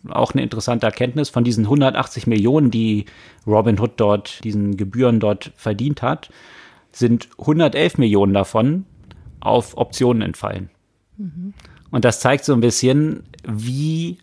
[0.08, 3.04] auch eine interessante Erkenntnis von diesen 180 Millionen, die
[3.46, 6.30] Robinhood dort, diesen Gebühren dort verdient hat,
[6.90, 8.86] sind 111 Millionen davon
[9.40, 10.70] auf Optionen entfallen.
[11.16, 11.54] Mhm.
[11.90, 14.18] Und das zeigt so ein bisschen, wie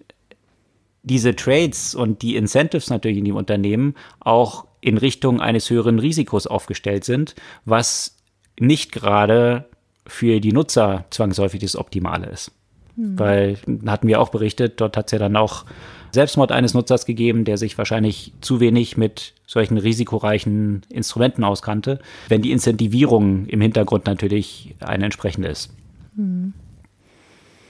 [1.04, 6.48] diese Trades und die Incentives natürlich in dem Unternehmen auch in Richtung eines höheren Risikos
[6.48, 8.18] aufgestellt sind, was
[8.60, 9.70] nicht gerade
[10.12, 12.52] für die Nutzer zwangsläufig das Optimale ist.
[12.98, 13.18] Hm.
[13.18, 15.66] Weil, hatten wir auch berichtet, dort hat es ja dann auch
[16.12, 22.42] Selbstmord eines Nutzers gegeben, der sich wahrscheinlich zu wenig mit solchen risikoreichen Instrumenten auskannte, wenn
[22.42, 25.72] die Incentivierung im Hintergrund natürlich eine entsprechende ist.
[26.18, 26.54] Hm.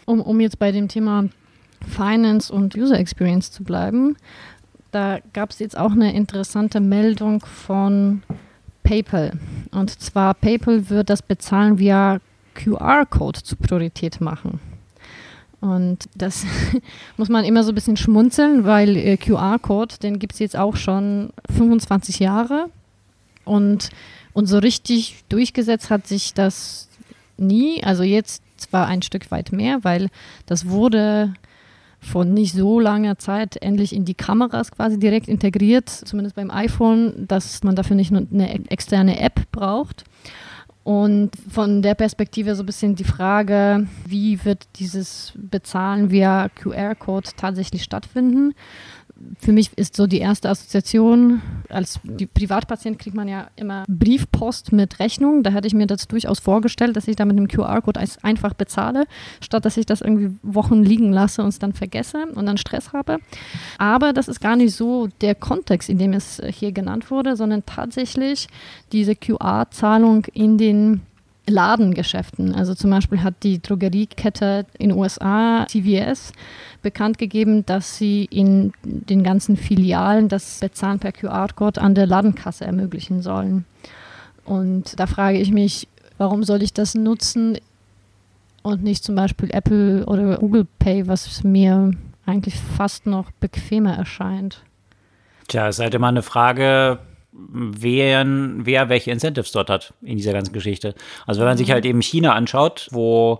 [0.06, 1.30] Um, um jetzt bei dem Thema
[1.88, 4.18] Finance und User Experience zu bleiben,
[4.92, 8.24] da gab es jetzt auch eine interessante Meldung von
[8.84, 9.34] PayPal.
[9.72, 12.20] Und zwar PayPal wird das Bezahlen via
[12.56, 14.60] QR-Code zur Priorität machen.
[15.60, 16.46] Und das
[17.18, 20.76] muss man immer so ein bisschen schmunzeln, weil äh, QR-Code, den gibt es jetzt auch
[20.76, 22.70] schon 25 Jahre.
[23.46, 23.90] Und,
[24.34, 26.90] und so richtig durchgesetzt hat sich das
[27.38, 27.84] nie.
[27.84, 30.10] Also jetzt zwar ein Stück weit mehr, weil
[30.46, 31.34] das wurde
[32.00, 37.28] von nicht so langer Zeit endlich in die Kameras quasi direkt integriert, zumindest beim iPhone,
[37.28, 40.04] dass man dafür nicht nur eine externe App braucht.
[40.84, 47.30] Und von der Perspektive so ein bisschen die Frage, wie wird dieses Bezahlen via QR-Code
[47.38, 48.56] tatsächlich stattfinden?
[49.40, 52.00] Für mich ist so die erste Assoziation, als
[52.34, 55.44] Privatpatient kriegt man ja immer Briefpost mit Rechnung.
[55.44, 59.06] Da hätte ich mir das durchaus vorgestellt, dass ich da mit einem QR-Code einfach bezahle,
[59.42, 62.94] statt dass ich das irgendwie Wochen liegen lasse und es dann vergesse und dann Stress
[62.94, 63.18] habe.
[63.78, 67.66] Aber das ist gar nicht so der Kontext, in dem es hier genannt wurde, sondern
[67.66, 68.48] tatsächlich
[68.92, 71.02] diese QR-Zahlung in den
[71.48, 72.54] Ladengeschäften.
[72.54, 76.34] Also zum Beispiel hat die Drogeriekette in USA, CVS,
[76.82, 82.66] bekannt gegeben, dass sie in den ganzen Filialen das Bezahlen per QR-Code an der Ladenkasse
[82.66, 83.66] ermöglichen sollen.
[84.46, 87.58] Und da frage ich mich, warum soll ich das nutzen
[88.64, 91.92] und nicht zum Beispiel Apple oder Google Pay, was mir
[92.26, 94.62] eigentlich fast noch bequemer erscheint.
[95.48, 97.00] Tja, es ist halt immer eine Frage,
[97.32, 100.96] wer, wer welche Incentives dort hat in dieser ganzen Geschichte.
[101.26, 101.74] Also wenn man sich mhm.
[101.74, 103.40] halt eben China anschaut, wo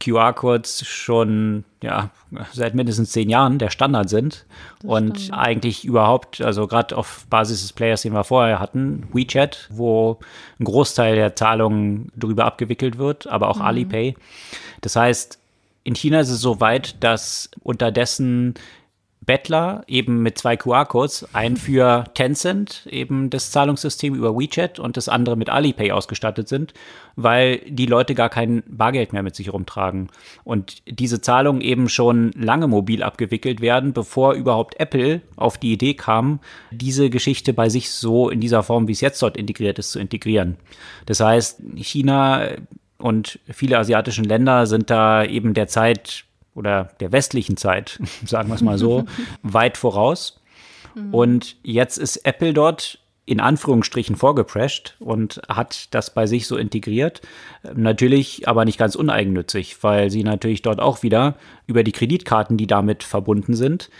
[0.00, 2.10] QR-Codes schon ja,
[2.52, 4.44] seit mindestens zehn Jahren der Standard sind
[4.80, 5.38] das und stimmt.
[5.38, 10.18] eigentlich überhaupt, also gerade auf Basis des Players, den wir vorher hatten, WeChat, wo
[10.58, 13.62] ein Großteil der Zahlungen drüber abgewickelt wird, aber auch mhm.
[13.62, 14.14] Alipay.
[14.80, 15.38] Das heißt,
[15.84, 18.54] in China ist es so weit, dass unterdessen
[19.26, 25.08] Bettler eben mit zwei QR-Codes, ein für Tencent, eben das Zahlungssystem über WeChat und das
[25.08, 26.74] andere mit Alipay ausgestattet sind,
[27.16, 30.08] weil die Leute gar kein Bargeld mehr mit sich rumtragen.
[30.44, 35.94] Und diese Zahlungen eben schon lange mobil abgewickelt werden, bevor überhaupt Apple auf die Idee
[35.94, 39.92] kam, diese Geschichte bei sich so in dieser Form, wie es jetzt dort integriert ist,
[39.92, 40.56] zu integrieren.
[41.06, 42.48] Das heißt, China
[42.98, 48.62] und viele asiatische Länder sind da eben derzeit oder der westlichen Zeit, sagen wir es
[48.62, 49.04] mal so,
[49.42, 50.40] weit voraus.
[50.94, 51.14] Mhm.
[51.14, 57.22] Und jetzt ist Apple dort in Anführungsstrichen vorgeprescht und hat das bei sich so integriert.
[57.74, 61.36] Natürlich aber nicht ganz uneigennützig, weil sie natürlich dort auch wieder
[61.66, 63.90] über die Kreditkarten, die damit verbunden sind,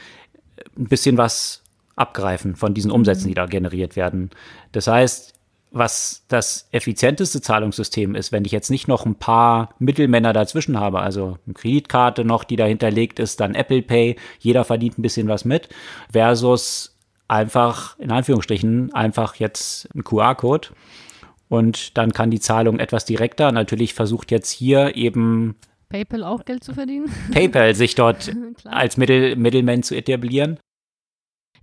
[0.76, 1.62] ein bisschen was
[1.96, 3.28] abgreifen von diesen Umsätzen, mhm.
[3.28, 4.30] die da generiert werden.
[4.72, 5.32] Das heißt,
[5.74, 11.00] was das effizienteste Zahlungssystem ist, wenn ich jetzt nicht noch ein paar Mittelmänner dazwischen habe,
[11.00, 15.44] also eine Kreditkarte noch, die dahinterlegt ist, dann Apple Pay, jeder verdient ein bisschen was
[15.44, 15.68] mit,
[16.12, 20.68] versus einfach, in Anführungsstrichen, einfach jetzt ein QR-Code.
[21.48, 23.50] Und dann kann die Zahlung etwas direkter.
[23.50, 25.56] Natürlich versucht jetzt hier eben
[25.88, 27.12] PayPal auch Geld zu verdienen.
[27.32, 28.32] PayPal sich dort
[28.64, 30.58] als Mittel, Mittelmann zu etablieren.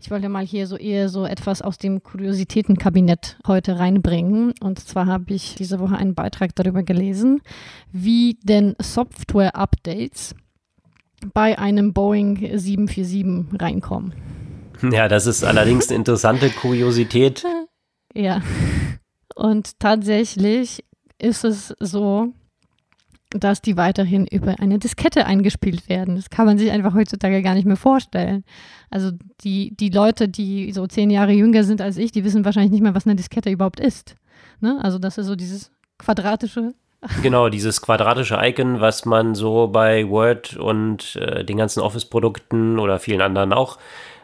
[0.02, 4.52] Ich wollte mal hier so eher so etwas aus dem Kuriositätenkabinett heute reinbringen.
[4.60, 7.42] Und zwar habe ich diese Woche einen Beitrag darüber gelesen,
[7.92, 10.34] wie denn Software-Updates
[11.36, 14.16] bei einem Boeing 747 reinkommen.
[14.92, 17.44] Ja, das ist allerdings eine interessante Kuriosität.
[18.16, 18.42] ja.
[19.36, 20.84] Und tatsächlich
[21.20, 22.34] ist es so,
[23.32, 26.16] dass die weiterhin über eine Diskette eingespielt werden.
[26.16, 28.44] Das kann man sich einfach heutzutage gar nicht mehr vorstellen.
[28.90, 29.12] Also
[29.44, 32.82] die, die Leute, die so zehn Jahre jünger sind als ich, die wissen wahrscheinlich nicht
[32.82, 34.16] mehr, was eine Diskette überhaupt ist.
[34.60, 34.80] Ne?
[34.82, 36.74] Also das ist so dieses quadratische.
[37.24, 43.00] Genau, dieses quadratische Icon, was man so bei Word und äh, den ganzen Office-Produkten oder
[43.00, 43.80] vielen anderen auch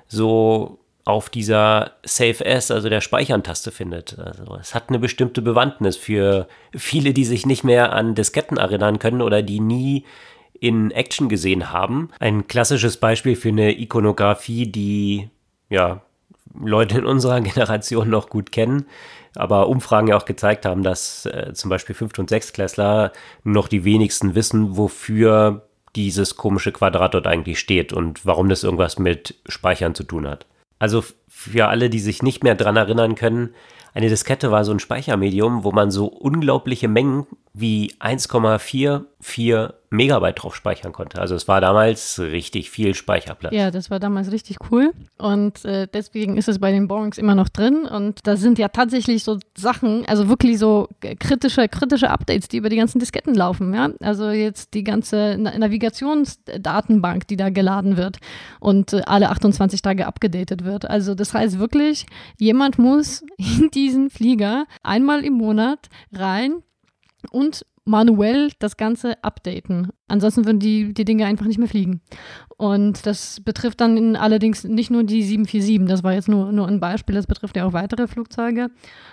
[0.08, 4.20] so auf dieser Save As, also der Speichern-Taste findet.
[4.20, 9.00] Also es hat eine bestimmte Bewandtnis für viele, die sich nicht mehr an Disketten erinnern
[9.00, 10.04] können oder die nie
[10.60, 12.10] in Action gesehen haben.
[12.20, 15.30] Ein klassisches Beispiel für eine Ikonografie, die
[15.70, 16.02] ja
[16.60, 18.86] Leute in unserer Generation noch gut kennen,
[19.34, 22.20] aber Umfragen ja auch gezeigt haben, dass äh, zum Beispiel 5.
[22.20, 22.52] und 6.
[22.52, 23.14] Klässler
[23.46, 29.00] noch die wenigsten wissen, wofür dieses komische Quadrat dort eigentlich steht und warum das irgendwas
[29.00, 30.46] mit Speichern zu tun hat.
[30.80, 33.54] Also für alle, die sich nicht mehr dran erinnern können,
[33.94, 37.26] eine Diskette war so ein Speichermedium, wo man so unglaubliche Mengen
[37.60, 41.20] wie 1,44 Megabyte drauf speichern konnte.
[41.22, 43.54] Also es war damals richtig viel Speicherplatz.
[43.54, 47.36] Ja, das war damals richtig cool und äh, deswegen ist es bei den Borings immer
[47.36, 50.90] noch drin und da sind ja tatsächlich so Sachen, also wirklich so
[51.20, 53.74] kritische, kritische Updates, die über die ganzen Disketten laufen.
[53.74, 53.90] Ja?
[54.02, 58.18] Also jetzt die ganze Navigationsdatenbank, die da geladen wird
[58.60, 60.90] und äh, alle 28 Tage abgedatet wird.
[60.90, 62.06] Also das heißt wirklich,
[62.38, 66.62] jemand muss in diesen Flieger einmal im Monat rein
[67.32, 69.90] und manuell das Ganze updaten.
[70.08, 72.02] Ansonsten würden die, die Dinge einfach nicht mehr fliegen.
[72.58, 76.80] Und das betrifft dann allerdings nicht nur die 747, das war jetzt nur, nur ein
[76.80, 78.70] Beispiel, das betrifft ja auch weitere Flugzeuge.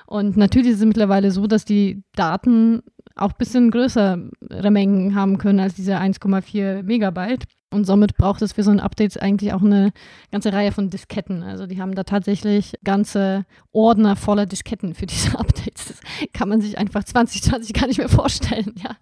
[0.07, 2.83] Und natürlich ist es mittlerweile so, dass die Daten
[3.17, 4.31] auch ein bisschen größere
[4.71, 7.45] Mengen haben können als diese 1,4 Megabyte.
[7.71, 9.93] Und somit braucht es für so ein Update eigentlich auch eine
[10.31, 11.43] ganze Reihe von Disketten.
[11.43, 15.84] Also die haben da tatsächlich ganze Ordner voller Disketten für diese Updates.
[16.33, 18.97] Kann man sich einfach 2020 gar nicht mehr vorstellen, ja.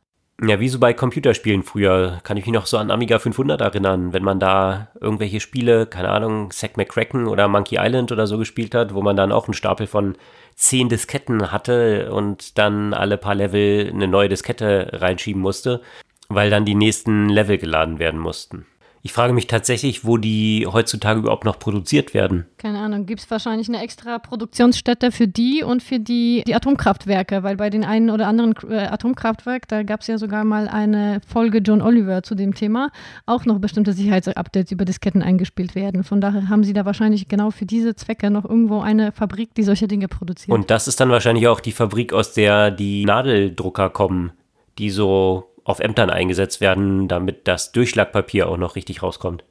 [0.45, 4.12] Ja, wie so bei Computerspielen früher, kann ich mich noch so an Amiga 500 erinnern,
[4.12, 8.75] wenn man da irgendwelche Spiele, keine Ahnung, Zack McCracken oder Monkey Island oder so gespielt
[8.75, 10.16] hat, wo man dann auch einen Stapel von
[10.57, 15.81] zehn Disketten hatte und dann alle paar Level eine neue Diskette reinschieben musste,
[16.29, 18.66] weil dann die nächsten Level geladen werden mussten.
[19.05, 22.46] Ich frage mich tatsächlich, wo die heutzutage überhaupt noch produziert werden.
[22.57, 27.42] Keine Ahnung, gibt es wahrscheinlich eine extra Produktionsstätte für die und für die, die Atomkraftwerke,
[27.42, 31.20] weil bei den einen oder anderen äh, Atomkraftwerk, da gab es ja sogar mal eine
[31.26, 32.90] Folge John Oliver zu dem Thema,
[33.26, 36.05] auch noch bestimmte Sicherheitsupdates über Disketten eingespielt werden.
[36.05, 39.64] Von daher haben sie da wahrscheinlich genau für diese Zwecke noch irgendwo eine Fabrik, die
[39.64, 40.55] solche Dinge produziert.
[40.55, 44.30] Und das ist dann wahrscheinlich auch die Fabrik, aus der die Nadeldrucker kommen,
[44.78, 49.45] die so auf Ämtern eingesetzt werden, damit das Durchschlagpapier auch noch richtig rauskommt.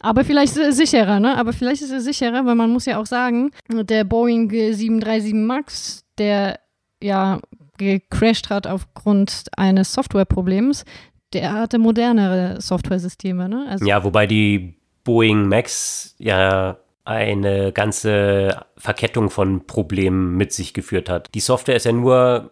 [0.00, 1.38] Aber vielleicht ist es sicherer, ne?
[1.38, 6.04] Aber vielleicht ist es sicherer, weil man muss ja auch sagen, der Boeing 737 MAX,
[6.18, 6.60] der
[7.02, 7.40] ja
[7.78, 10.84] gecrashed hat aufgrund eines Softwareproblems,
[11.32, 13.66] der hatte modernere Softwaresysteme, ne?
[13.68, 21.08] Also ja, wobei die Boeing Max ja eine ganze Verkettung von Problemen mit sich geführt
[21.08, 21.34] hat.
[21.34, 22.50] Die Software ist ja nur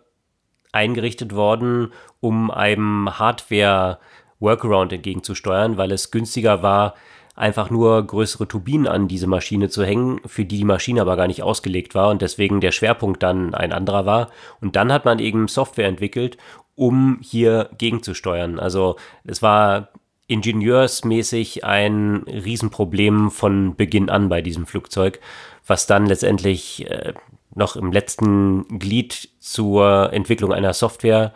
[0.74, 6.94] eingerichtet worden, um einem Hardware-Workaround entgegenzusteuern, weil es günstiger war,
[7.36, 11.26] einfach nur größere Turbinen an diese Maschine zu hängen, für die die Maschine aber gar
[11.26, 14.28] nicht ausgelegt war und deswegen der Schwerpunkt dann ein anderer war.
[14.60, 16.36] Und dann hat man eben Software entwickelt,
[16.76, 18.58] um hier gegenzusteuern.
[18.58, 19.88] Also es war
[20.26, 25.20] ingenieursmäßig ein Riesenproblem von Beginn an bei diesem Flugzeug,
[25.66, 27.14] was dann letztendlich äh,
[27.54, 31.32] noch im letzten Glied zur Entwicklung einer Software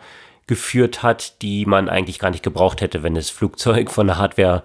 [0.47, 4.63] geführt hat, die man eigentlich gar nicht gebraucht hätte, wenn das Flugzeug von der Hardware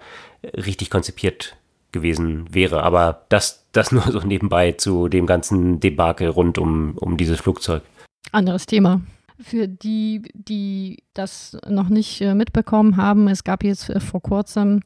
[0.53, 1.55] richtig konzipiert
[1.91, 2.83] gewesen wäre.
[2.83, 7.83] Aber das, das nur so nebenbei zu dem ganzen Debakel rund um, um dieses Flugzeug.
[8.31, 9.01] Anderes Thema.
[9.39, 14.81] Für die, die das noch nicht äh, mitbekommen haben, es gab jetzt äh, vor kurzem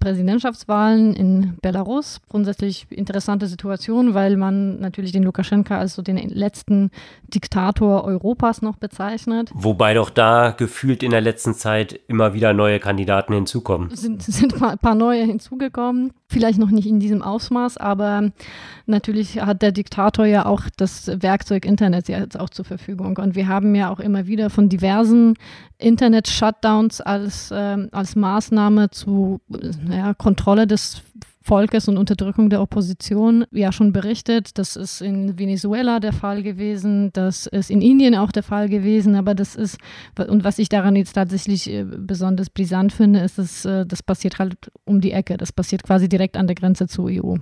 [0.00, 2.20] Präsidentschaftswahlen in Belarus.
[2.28, 6.90] Grundsätzlich interessante Situation, weil man natürlich den Lukaschenka als so den letzten
[7.28, 9.50] Diktator Europas noch bezeichnet.
[9.54, 13.94] Wobei doch da gefühlt in der letzten Zeit immer wieder neue Kandidaten hinzukommen.
[13.94, 16.12] Sind, sind ein paar neue hinzugekommen.
[16.28, 18.30] Vielleicht noch nicht in diesem Ausmaß, aber
[18.86, 23.16] natürlich hat der Diktator ja auch das Werkzeug Internet jetzt auch zur Verfügung.
[23.16, 25.34] Und wir haben ja auch immer wieder von diversen
[25.78, 29.40] Internet-Shutdowns als, ähm, als Maßnahme zu
[29.92, 31.02] ja, Kontrolle des
[31.42, 34.58] Volkes und Unterdrückung der Opposition ja schon berichtet.
[34.58, 39.14] Das ist in Venezuela der Fall gewesen, das ist in Indien auch der Fall gewesen,
[39.14, 39.78] aber das ist,
[40.16, 44.38] und was ich daran jetzt tatsächlich äh, besonders brisant finde, ist, dass äh, das passiert
[44.38, 45.38] halt um die Ecke.
[45.38, 47.36] Das passiert quasi direkt an der Grenze zur EU.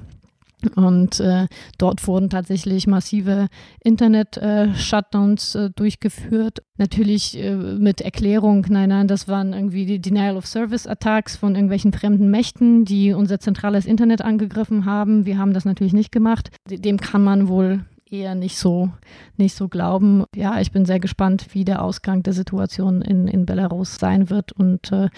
[0.75, 1.47] Und äh,
[1.79, 3.49] dort wurden tatsächlich massive
[3.81, 6.63] Internet-Shutdowns äh, äh, durchgeführt.
[6.77, 12.85] Natürlich äh, mit Erklärung, nein, nein, das waren irgendwie die Denial-of-Service-Attacks von irgendwelchen fremden Mächten,
[12.85, 15.27] die unser zentrales Internet angegriffen haben.
[15.27, 16.51] Wir haben das natürlich nicht gemacht.
[16.69, 18.91] Dem kann man wohl eher nicht so,
[19.37, 20.25] nicht so glauben.
[20.35, 24.53] Ja, ich bin sehr gespannt, wie der Ausgang der Situation in, in Belarus sein wird
[24.53, 25.09] und äh,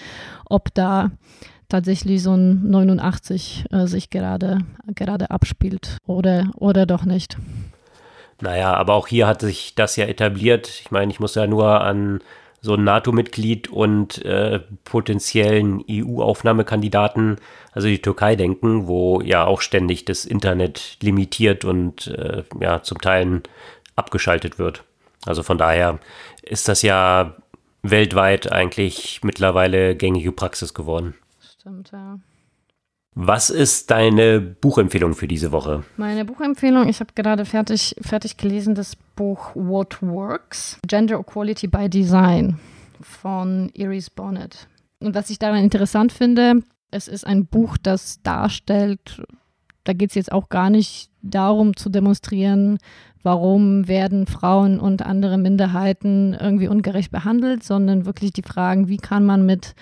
[0.45, 1.11] ob da
[1.71, 4.59] tatsächlich so ein 89 äh, sich gerade,
[4.93, 7.37] gerade abspielt oder, oder doch nicht.
[8.41, 10.67] Naja, aber auch hier hat sich das ja etabliert.
[10.67, 12.21] Ich meine, ich muss ja nur an
[12.61, 17.37] so ein NATO-Mitglied und äh, potenziellen EU-Aufnahmekandidaten,
[17.71, 22.99] also die Türkei denken, wo ja auch ständig das Internet limitiert und äh, ja zum
[22.99, 23.41] Teil
[23.95, 24.83] abgeschaltet wird.
[25.25, 25.99] Also von daher
[26.43, 27.35] ist das ja
[27.83, 31.15] weltweit eigentlich mittlerweile gängige Praxis geworden.
[31.61, 32.17] Stimmt, ja.
[33.13, 35.83] Was ist deine Buchempfehlung für diese Woche?
[35.95, 41.87] Meine Buchempfehlung, ich habe gerade fertig, fertig gelesen das Buch What Works, Gender Equality by
[41.87, 42.57] Design
[42.99, 44.67] von Iris Bonnet.
[44.99, 49.21] Und was ich daran interessant finde, es ist ein Buch, das darstellt,
[49.83, 52.79] da geht es jetzt auch gar nicht darum zu demonstrieren,
[53.21, 59.27] warum werden Frauen und andere Minderheiten irgendwie ungerecht behandelt, sondern wirklich die Fragen, wie kann
[59.27, 59.75] man mit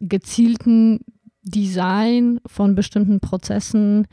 [0.00, 1.00] gezielten
[1.42, 4.06] Design von bestimmten Prozessen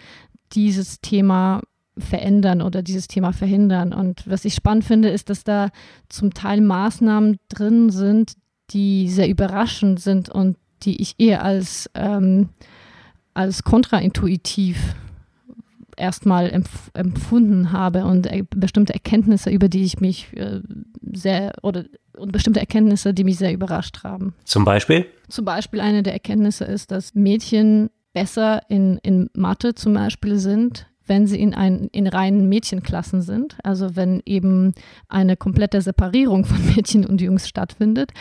[0.53, 1.61] dieses Thema
[1.97, 3.93] verändern oder dieses Thema verhindern.
[3.93, 5.69] Und was ich spannend finde, ist, dass da
[6.09, 8.33] zum Teil Maßnahmen drin sind,
[8.71, 12.49] die sehr überraschend sind und die ich eher als, ähm,
[13.33, 14.95] als kontraintuitiv
[15.97, 20.61] erstmal empf empfunden habe und äh, bestimmte Erkenntnisse, über die ich mich äh,
[21.13, 21.85] sehr oder
[22.17, 24.35] und bestimmte Erkenntnisse, die mich sehr überrascht haben.
[24.43, 25.05] Zum Beispiel?
[25.29, 30.87] Zum Beispiel eine der Erkenntnisse ist, dass Mädchen besser in, in Mathe zum Beispiel sind
[31.05, 34.73] wenn sie in, ein, in reinen Mädchenklassen sind, also wenn eben
[35.09, 38.11] eine komplette Separierung von Mädchen und Jungs stattfindet,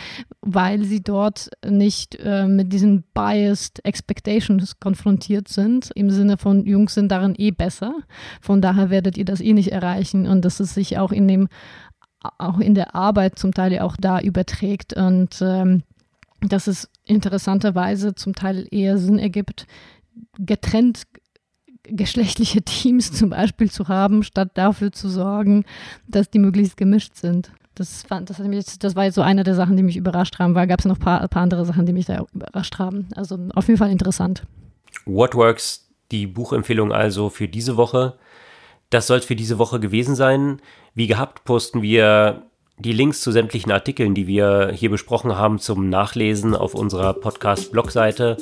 [0.41, 6.93] weil sie dort nicht äh, mit diesen biased expectations konfrontiert sind, im Sinne von Jungs
[6.93, 7.93] sind darin eh besser,
[8.41, 11.47] von daher werdet ihr das eh nicht erreichen und dass es sich auch in dem
[12.37, 15.83] auch in der Arbeit zum Teil auch da überträgt und ähm,
[16.39, 19.67] dass es interessanterweise zum Teil eher Sinn ergibt,
[20.37, 21.03] getrennt
[21.83, 25.65] geschlechtliche Teams zum Beispiel zu haben, statt dafür zu sorgen,
[26.07, 27.51] dass die möglichst gemischt sind.
[27.75, 30.53] Das, fand, das, mich, das war jetzt so eine der Sachen, die mich überrascht haben,
[30.53, 33.07] weil gab es noch ein paar, paar andere Sachen, die mich da überrascht haben.
[33.15, 34.43] Also auf jeden Fall interessant.
[35.05, 38.17] What Works, die Buchempfehlung also für diese Woche.
[38.91, 40.61] Das soll es für diese Woche gewesen sein.
[40.93, 42.43] Wie gehabt posten wir
[42.79, 48.37] die Links zu sämtlichen Artikeln, die wir hier besprochen haben, zum Nachlesen auf unserer Podcast-Blogseite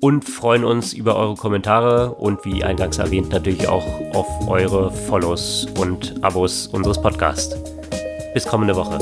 [0.00, 5.66] und freuen uns über eure Kommentare und wie eingangs erwähnt natürlich auch auf eure Follows
[5.78, 7.56] und Abos unseres Podcasts.
[8.34, 8.98] Bis kommende Woche.